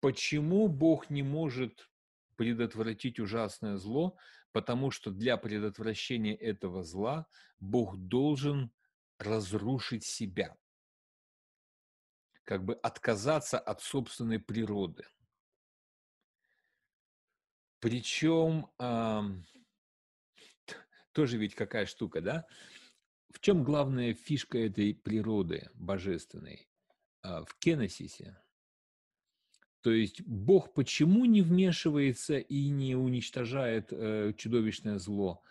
[0.01, 1.89] почему Бог не может
[2.37, 4.16] предотвратить ужасное зло,
[4.53, 7.27] потому что для предотвращения этого зла
[7.61, 8.73] Бог должен
[9.18, 10.57] разрушить себя,
[12.45, 15.05] как бы отказаться от собственной природы.
[17.79, 19.23] Причем э,
[21.12, 22.47] тоже ведь какая штука, да?
[23.33, 26.68] В чем главная фишка этой природы божественной?
[27.22, 28.37] Э, в кеносисе.
[29.83, 35.43] То есть Бог почему не вмешивается и не уничтожает э, чудовищное зло?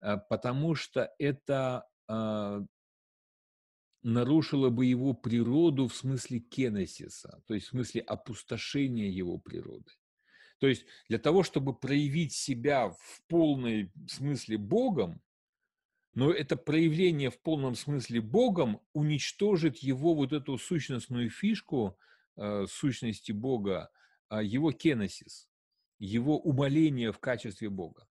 [0.00, 2.60] Э, потому что это э,
[4.02, 9.90] нарушило бы его природу в смысле кенесиса, то есть в смысле опустошения его природы.
[10.58, 15.20] То есть для того, чтобы проявить себя в полной смысле Богом,
[16.14, 21.98] но это проявление в полном смысле Богом уничтожит его вот эту сущностную фишку–
[22.36, 23.90] э, сущности Бога,
[24.28, 25.48] а его кеносис,
[25.98, 28.08] его умоление в качестве Бога.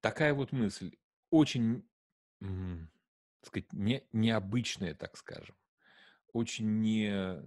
[0.00, 0.96] Такая вот мысль,
[1.30, 1.88] очень,
[2.40, 5.54] так сказать, не, необычная, так скажем,
[6.32, 7.40] очень не,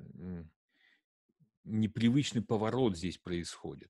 [1.66, 3.90] непривычный поворот здесь происходит.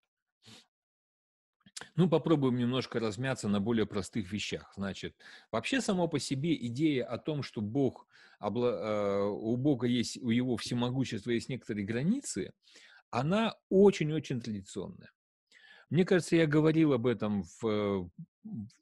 [1.96, 4.72] Ну, попробуем немножко размяться на более простых вещах.
[4.76, 5.16] Значит,
[5.52, 8.08] вообще само по себе идея о том, что Бог,
[8.40, 12.54] э, у Бога есть, у его всемогущества есть некоторые границы,
[13.10, 15.12] она очень-очень традиционная.
[15.90, 18.10] Мне кажется, я говорил об этом в,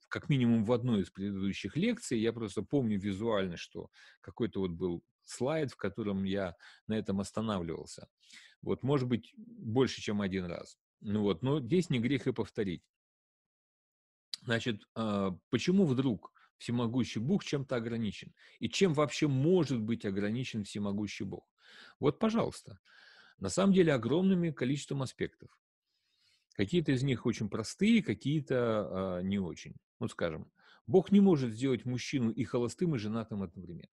[0.08, 2.20] как минимум в одной из предыдущих лекций.
[2.20, 3.90] Я просто помню визуально, что
[4.22, 6.56] какой-то вот был слайд, в котором я
[6.88, 8.08] на этом останавливался.
[8.64, 10.80] Вот, может быть, больше, чем один раз.
[11.02, 12.82] Ну вот, но здесь не грех и повторить.
[14.42, 18.34] Значит, а, почему вдруг всемогущий Бог чем-то ограничен?
[18.60, 21.46] И чем вообще может быть ограничен всемогущий Бог?
[22.00, 22.80] Вот, пожалуйста.
[23.38, 25.50] На самом деле огромными количеством аспектов.
[26.54, 29.76] Какие-то из них очень простые, какие-то а, не очень.
[30.00, 30.50] Ну, скажем,
[30.88, 33.90] Бог не может сделать мужчину и холостым, и женатым одновременно.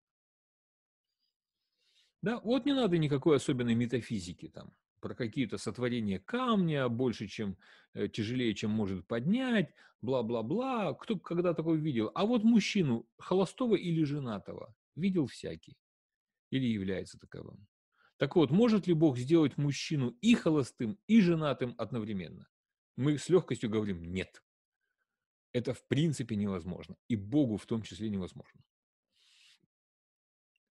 [2.23, 7.57] Да, вот не надо никакой особенной метафизики там про какие-то сотворения камня, больше, чем
[7.95, 10.95] э, тяжелее, чем может поднять, бла-бла-бла.
[10.95, 12.11] Кто когда такое видел?
[12.15, 15.77] А вот мужчину, холостого или женатого, видел всякий.
[16.51, 17.67] Или является таковым.
[18.17, 22.49] Так вот, может ли Бог сделать мужчину и холостым, и женатым одновременно?
[22.97, 24.43] Мы с легкостью говорим «нет».
[25.53, 26.97] Это в принципе невозможно.
[27.09, 28.61] И Богу в том числе невозможно.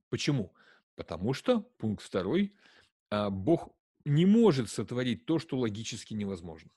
[0.09, 0.53] Почему?
[0.99, 2.53] Потому что, пункт второй,
[3.09, 3.73] а, Бог
[4.03, 6.69] не может сотворить то, что логически невозможно.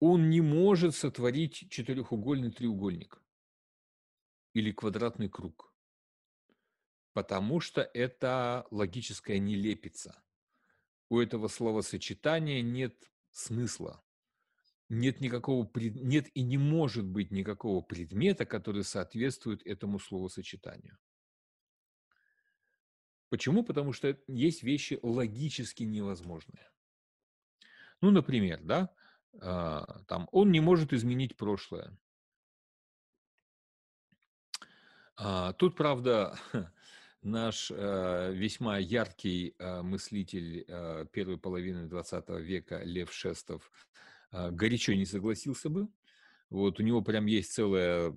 [0.00, 3.22] Он не может сотворить четырехугольный треугольник
[4.54, 5.70] или квадратный круг,
[7.12, 10.24] потому что это логическая нелепица.
[11.10, 14.02] У этого словосочетания нет смысла.
[14.88, 20.96] Нет никакого, нет и не может быть никакого предмета, который соответствует этому словосочетанию.
[23.34, 23.64] Почему?
[23.64, 26.70] Потому что есть вещи логически невозможные.
[28.00, 28.94] Ну, например, да,
[29.40, 31.98] а, там, он не может изменить прошлое.
[35.16, 36.38] А, тут, правда,
[37.22, 43.68] наш э, весьма яркий э, мыслитель э, первой половины 20 века Лев Шестов
[44.30, 45.88] горячо не согласился бы.
[46.50, 48.16] Вот у него прям есть целое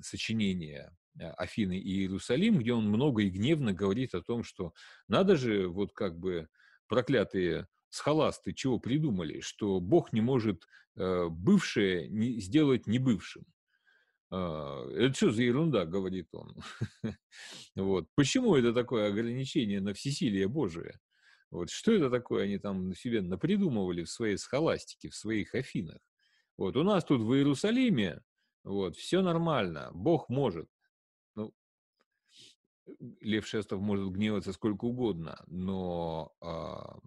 [0.00, 4.72] сочинение Афины и Иерусалим, где он много и гневно говорит о том, что
[5.08, 6.48] надо же, вот как бы
[6.86, 10.64] проклятые схоласты чего придумали, что Бог не может
[10.96, 13.44] бывшее не, сделать небывшим.
[14.30, 16.56] А, это что за ерунда, говорит он.
[17.76, 18.08] вот.
[18.14, 20.98] Почему это такое ограничение на всесилие Божие?
[21.50, 21.70] Вот.
[21.70, 26.00] Что это такое они там себе напридумывали в своей схоластике, в своих Афинах?
[26.56, 26.76] Вот.
[26.76, 28.20] У нас тут в Иерусалиме
[28.64, 30.68] вот, все нормально, Бог может.
[33.20, 36.98] Лев Шестов может гневаться сколько угодно, но а,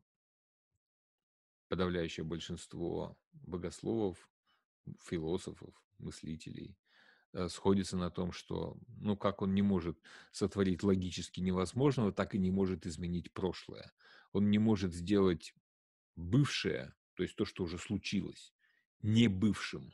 [1.68, 4.30] подавляющее большинство богословов,
[5.00, 6.78] философов, мыслителей–
[7.34, 9.98] Э, сходится на том, что, ну, как он не может
[10.32, 13.94] сотворить логически невозможного, так и не может изменить прошлое.
[14.34, 15.56] Он не может сделать
[16.16, 18.54] бывшее, то есть то, что уже случилось,
[19.02, 19.94] не бывшим.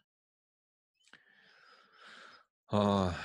[2.70, 3.16] А,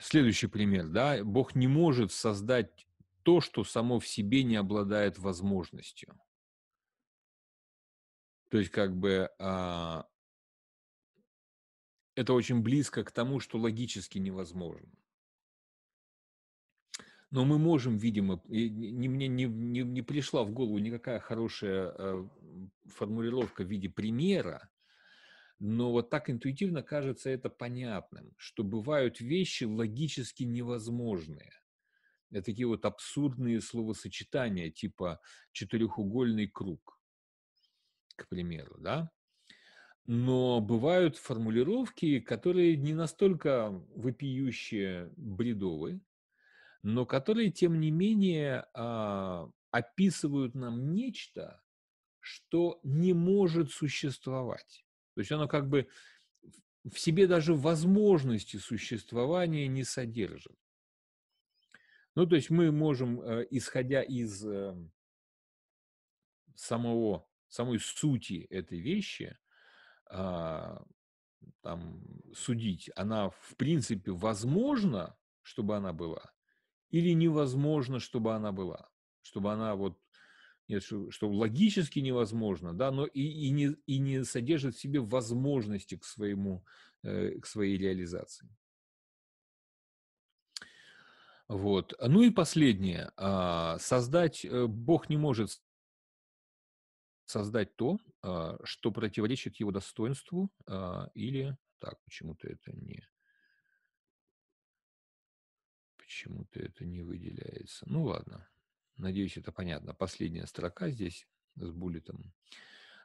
[0.00, 2.86] следующий пример, да, Бог не может создать
[3.22, 6.18] то, что само в себе не обладает возможностью.
[8.50, 10.06] То есть, как бы а,
[12.14, 14.90] это очень близко к тому, что логически невозможно.
[17.30, 22.28] Но мы можем, видимо, не, мне не, не, не пришла в голову никакая хорошая э,
[22.86, 24.70] формулировка в виде примера,
[25.58, 31.52] но вот так интуитивно кажется это понятным, что бывают вещи логически невозможные.
[32.30, 35.20] Это такие вот абсурдные словосочетания, типа
[35.52, 37.00] четырехугольный круг,
[38.16, 39.10] к примеру, да?
[40.06, 46.00] Но бывают формулировки, которые не настолько вопиющие, бредовые,
[46.82, 51.60] но которые, тем не менее, а, описывают нам нечто,
[52.20, 54.85] что не может существовать.
[55.16, 55.88] То есть оно как бы
[56.84, 60.54] в себе даже возможности существования не содержит.
[62.14, 64.76] Ну, то есть мы можем, э, исходя из э,
[66.54, 69.38] самого, самой сути этой вещи,
[70.04, 70.84] а,
[71.62, 72.02] там,
[72.34, 76.30] судить, она в принципе возможна, чтобы она была,
[76.90, 78.90] или невозможно, чтобы она была,
[79.22, 79.98] чтобы она вот
[80.68, 85.00] нет, что, что логически невозможно, да, но и, и, не, и не содержит в себе
[85.00, 86.64] возможности к, своему,
[87.02, 88.48] э, к своей реализации.
[91.48, 91.94] Вот.
[92.00, 93.12] Ну и последнее.
[93.16, 95.62] А, создать э, Бог не может
[97.24, 103.06] создать то, а, что противоречит его достоинству, а, или так, почему-то это не
[105.96, 107.84] почему-то это не выделяется.
[107.88, 108.48] Ну ладно,
[108.96, 109.94] надеюсь, это понятно.
[109.94, 112.32] Последняя строка здесь с буллетом.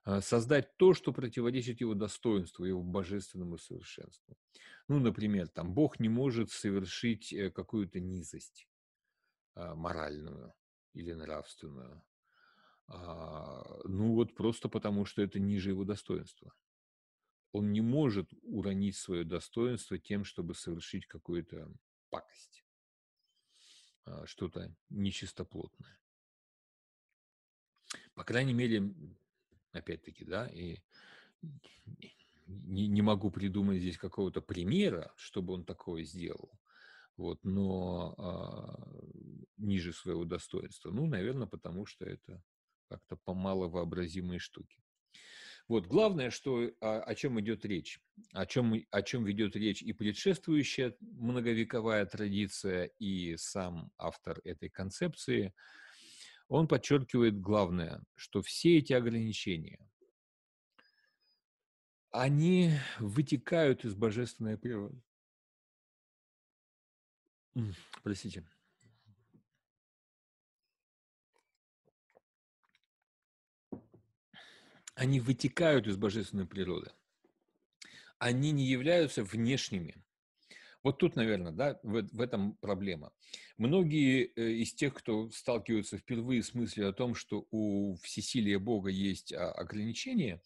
[0.03, 4.38] А, создать то, что противоречит его достоинству, его божественному совершенству.
[4.88, 8.68] Ну, например, там Бог не может совершить э, какую-то низость
[9.55, 10.53] моральную
[10.93, 12.01] или нравственную.
[12.93, 16.53] А, ну вот просто потому, что это ниже его достоинства.
[17.53, 21.72] Он не может уронить свое достоинство тем, чтобы совершить какую-то
[22.09, 22.70] пакость, а,
[24.26, 25.99] что-то нечистоплотное.
[28.14, 28.94] По крайней мере,
[29.72, 30.78] опять-таки, да, и
[32.48, 36.52] не, не могу придумать здесь какого-то примера, чтобы он такое сделал,
[37.18, 40.91] вот, но а, ниже своего достоинства.
[40.91, 42.44] Ну, наверное, потому что это
[42.90, 44.80] как-то по маловообразимой штуке.
[45.67, 47.99] Вот главное, что, о, а, о чем идет речь,
[48.33, 55.53] о чем, о чем ведет речь и предшествующая многовековая традиция, и сам автор этой концепции,
[56.47, 59.89] он подчеркивает главное, что все эти ограничения,
[62.11, 65.01] они вытекают из божественной природы.
[68.03, 68.45] Простите.
[75.02, 76.91] Они вытекают из божественной природы.
[78.19, 79.95] Они не являются внешними.
[80.84, 83.11] Вот тут, наверное, да, в, в этом проблема.
[83.57, 88.91] Многие э, из тех, кто сталкиваются впервые с мыслью о том, что у всесилия Бога
[88.91, 90.40] есть а, ограничения,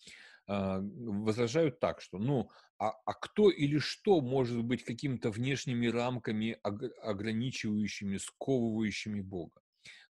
[0.47, 2.49] а, возражают так, что, ну,
[2.79, 9.61] а, а кто или что может быть какими-то внешними рамками, ограничивающими, сковывающими Бога?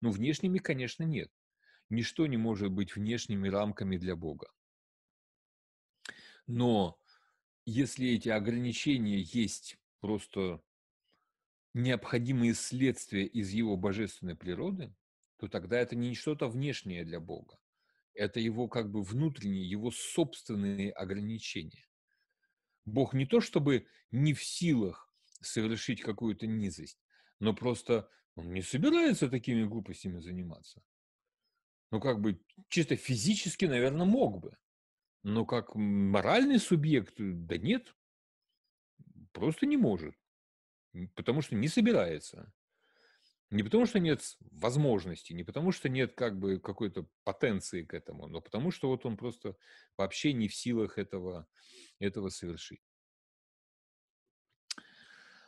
[0.02, 1.32] Ну, внешними, конечно, нет.
[1.90, 4.52] Ничто не может быть внешними рамками для Бога.
[6.48, 7.00] Но
[7.66, 10.62] если эти ограничения есть просто
[11.74, 14.94] необходимые следствия из его божественной природы,
[15.38, 17.60] то тогда это не что-то внешнее для Бога.
[18.14, 21.88] Это его как бы внутренние, его собственные ограничения.
[22.86, 27.00] Бог не то чтобы не в силах совершить какую-то низость,
[27.40, 30.82] но просто он не собирается такими глупостями заниматься.
[31.96, 34.58] Ну, как бы чисто физически, наверное, мог бы.
[35.24, 37.96] Но как моральный субъект, да нет,
[39.32, 40.14] просто не может.
[41.16, 42.52] Потому что не собирается.
[43.50, 48.28] Не потому что нет возможности, не потому что нет как бы какой-то потенции к этому,
[48.28, 49.56] но потому что вот он просто
[49.96, 51.48] вообще не в силах этого,
[52.00, 52.82] этого совершить.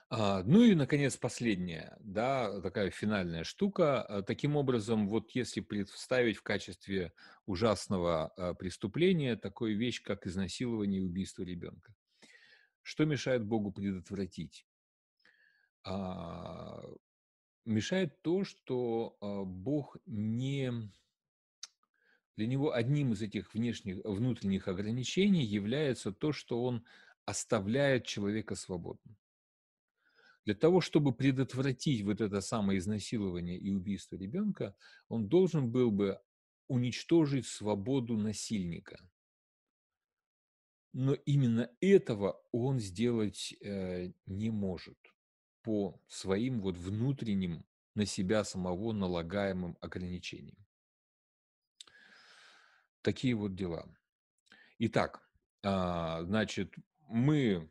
[0.09, 4.01] А, ну и, наконец, последняя, да, такая финальная штука.
[4.03, 7.11] А, таким образом, вот если представить в качестве
[7.45, 11.93] ужасного а, преступления такую вещь, как изнасилование и убийство ребенка,
[12.83, 14.65] что мешает Богу предотвратить?
[17.65, 20.71] Мешает то, что Бог не...
[22.37, 26.85] Для него одним из этих внешних, внутренних ограничений является то, что он
[27.25, 29.17] оставляет человека свободным.
[30.47, 34.77] Для того, чтобы предотвратить вот это самое изнасилование и убийство ребенка,
[35.09, 36.21] он должен был бы
[36.69, 38.97] уничтожить свободу насильника.
[40.93, 44.97] Но именно этого он сделать э, не может
[45.63, 50.65] по своим вот внутренним на себя самого налагаемым ограничениям.
[53.01, 53.85] Такие вот дела.
[54.79, 55.29] Итак,
[55.61, 56.73] а, значит,
[57.09, 57.69] мы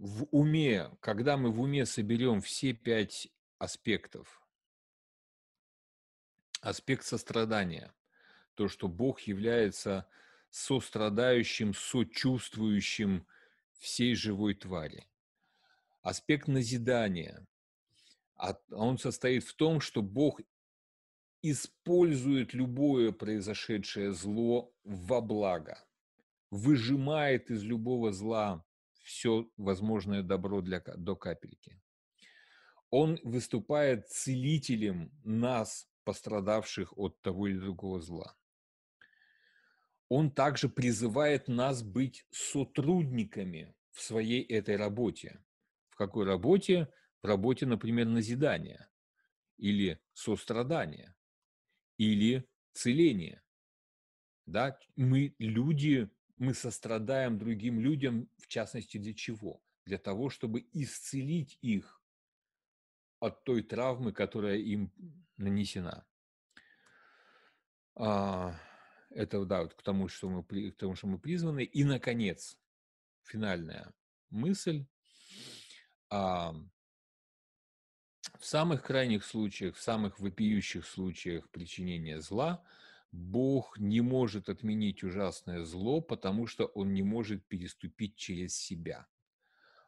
[0.00, 4.42] в уме, когда мы в уме соберем все пять аспектов,
[6.60, 7.94] аспект сострадания,
[8.54, 10.08] то, что Бог является
[10.50, 13.26] сострадающим, сочувствующим
[13.78, 15.06] всей живой твари.
[16.02, 17.46] Аспект назидания,
[18.70, 20.40] он состоит в том, что Бог
[21.42, 25.84] использует любое произошедшее зло во благо,
[26.50, 28.64] выжимает из любого зла
[29.04, 31.80] все возможное добро для, до капельки.
[32.90, 38.36] Он выступает целителем нас, пострадавших от того или другого зла.
[40.08, 45.42] Он также призывает нас быть сотрудниками в своей этой работе.
[45.90, 46.88] В какой работе?
[47.22, 48.88] В работе, например, назидания
[49.56, 51.14] или сострадания
[51.96, 53.42] или целения.
[54.46, 54.78] Да?
[54.96, 59.62] Мы люди мы сострадаем другим людям, в частности, для чего?
[59.84, 62.02] Для того, чтобы исцелить их
[63.20, 64.92] от той травмы, которая им
[65.36, 66.06] нанесена.
[67.96, 68.58] А,
[69.10, 71.64] это да, вот к тому, что мы, к тому, что мы призваны.
[71.64, 72.58] И, наконец,
[73.22, 73.92] финальная
[74.30, 74.86] мысль.
[76.10, 76.54] А,
[78.38, 82.64] в самых крайних случаях, в самых вопиющих случаях причинения зла–
[83.14, 89.06] Бог не может отменить ужасное зло, потому что он не может переступить через себя.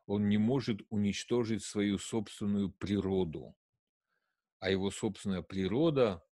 [0.06, 3.56] Он не может уничтожить свою собственную природу.
[4.60, 6.24] А его собственная природа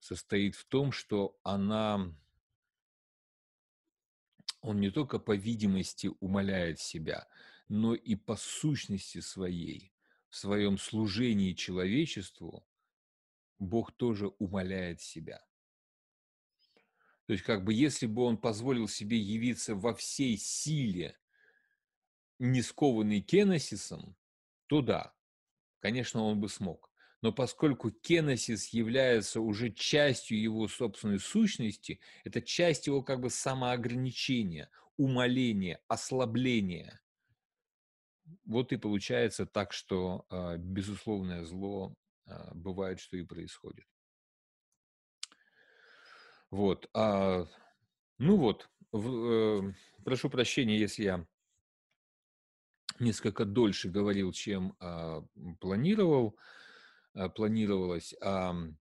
[0.00, 2.12] состоит в том, что она,
[4.60, 7.28] он не только по видимости умоляет себя,
[7.68, 9.92] но и по сущности своей,
[10.30, 12.66] в своем служении человечеству,
[13.64, 15.44] Бог тоже умоляет себя.
[17.26, 21.18] То есть, как бы, если бы он позволил себе явиться во всей силе,
[22.38, 24.16] не скованный кеносисом,
[24.66, 25.14] то да,
[25.80, 26.90] конечно, он бы смог.
[27.22, 34.68] Но поскольку кеносис является уже частью его собственной сущности, это часть его как бы самоограничения,
[34.98, 37.00] умоления, ослабления.
[38.44, 41.94] Вот и получается так, что э, безусловное зло
[42.54, 43.86] бывает, что и происходит.
[46.50, 46.88] Вот.
[46.94, 47.46] А,
[48.18, 49.74] ну вот, в, э,
[50.04, 51.26] прошу прощения, если я
[53.00, 55.22] несколько дольше говорил, чем а,
[55.60, 56.38] планировал,
[57.14, 58.14] а, планировалось.
[58.20, 58.83] А, А,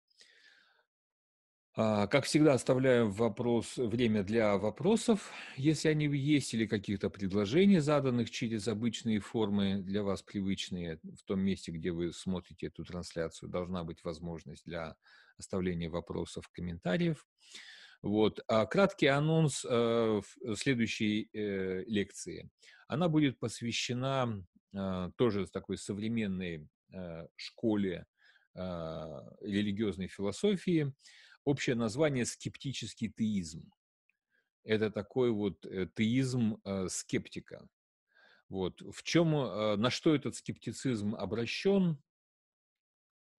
[1.77, 8.67] как всегда, оставляю вопрос, время для вопросов, если они есть, или каких-то предложений, заданных через
[8.67, 10.99] обычные формы, для вас привычные.
[11.03, 14.97] В том месте, где вы смотрите эту трансляцию, должна быть возможность для
[15.37, 17.27] оставления вопросов, комментариев.
[18.03, 18.41] Вот.
[18.49, 20.23] А краткий анонс э,
[20.55, 22.49] следующей э, лекции.
[22.89, 24.43] Она будет посвящена
[24.73, 28.07] э, тоже такой современной э, школе
[28.55, 28.61] э,
[29.43, 30.95] религиозной философии,
[31.47, 33.73] общее название скептический теизм.
[34.65, 37.69] Это такой вот э, теизм э, скептика.
[38.49, 38.83] Вот.
[38.83, 42.03] В чем, э, на что этот скептицизм обращен,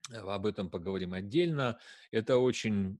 [0.09, 1.79] об этом поговорим отдельно.
[2.11, 2.97] Это очень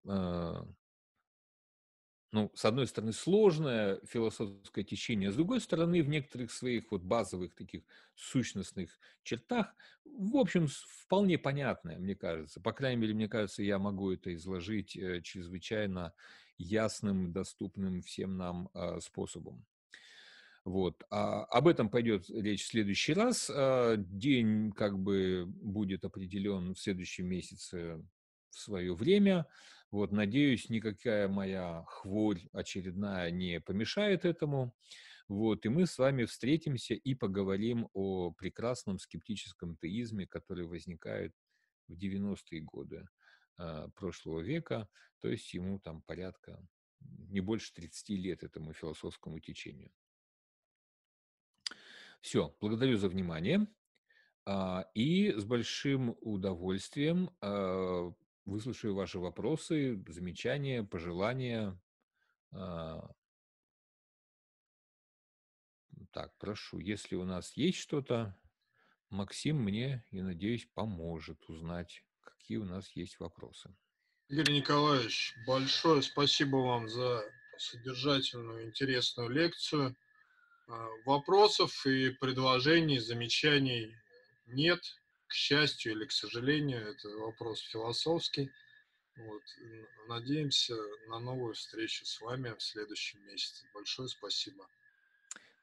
[2.32, 7.56] ну, с одной стороны, сложное философское течение, с другой стороны, в некоторых своих вот базовых
[7.56, 7.84] таких
[8.16, 9.74] сущностных чертах,
[10.04, 12.60] в общем, вполне понятное, мне кажется.
[12.60, 16.14] По крайней мере, мне кажется, я могу это изложить э, чрезвычайно
[16.58, 19.66] ясным, доступным всем нам э, способом.
[20.68, 21.06] Вот.
[21.10, 23.50] А об этом пойдет речь в следующий раз.
[23.50, 28.04] А, день как бы будет определен в следующем месяце
[28.50, 29.46] в свое время.
[29.92, 34.74] Вот, надеюсь, никакая моя хворь очередная не помешает этому.
[35.30, 41.34] Вот, и мы с вами встретимся и поговорим о прекрасном скептическом теизме, который возникает
[41.88, 43.06] в 90-е годы
[43.58, 44.88] э, прошлого века,
[45.20, 46.66] то есть ему там порядка
[47.00, 49.92] не больше 30 лет этому философскому течению.
[52.22, 53.68] Все, благодарю за внимание.
[54.46, 58.12] А, и с большим удовольствием а,
[58.48, 61.78] Выслушаю ваши вопросы, замечания, пожелания.
[62.54, 63.12] А.
[66.14, 68.40] Так, прошу, если у нас есть что-то,
[69.10, 73.76] Максим мне, я надеюсь, поможет узнать, какие у нас есть вопросы.
[74.30, 77.26] Игорь Николаевич, большое спасибо вам за
[77.58, 79.94] содержательную, интересную лекцию.
[80.70, 83.94] А, вопросов и предложений, замечаний
[84.46, 84.80] нет
[85.28, 88.52] к счастью или к сожалению, это вопрос философский.
[89.18, 89.42] Вот.
[90.08, 90.76] Надеемся
[91.08, 93.66] на новую встречу с вами в следующем месяце.
[93.74, 94.68] Большое спасибо.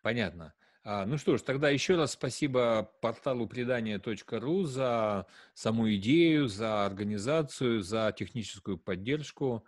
[0.03, 0.55] Понятно.
[0.83, 7.81] А, ну что ж, тогда еще раз спасибо порталу предания.ру за саму идею, за организацию,
[7.81, 9.65] за техническую поддержку.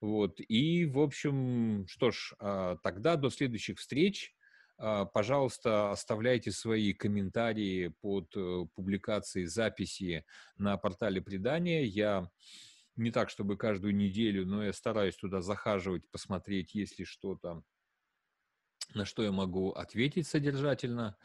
[0.00, 0.40] Вот.
[0.40, 4.34] И, в общем, что ж, а, тогда до следующих встреч.
[4.78, 10.24] А, пожалуйста, оставляйте свои комментарии под э, публикацией записи
[10.56, 11.84] на портале предания.
[11.84, 12.30] Я
[12.94, 17.64] не так, чтобы каждую неделю, но я стараюсь туда захаживать, посмотреть, есть ли что-то,
[18.94, 21.16] на что я могу ответить содержательно.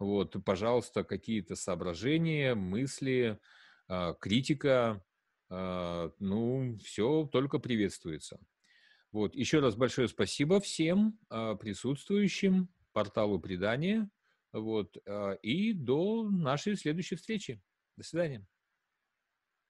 [0.00, 3.38] Вот, пожалуйста, какие-то соображения, мысли,
[3.86, 5.04] а, критика,
[5.50, 8.40] а, ну, все только приветствуется.
[9.12, 14.08] Вот, еще раз большое спасибо всем присутствующим порталу предания.
[14.52, 17.60] Вот, а, и до нашей следующей встречи.
[17.96, 18.46] До свидания.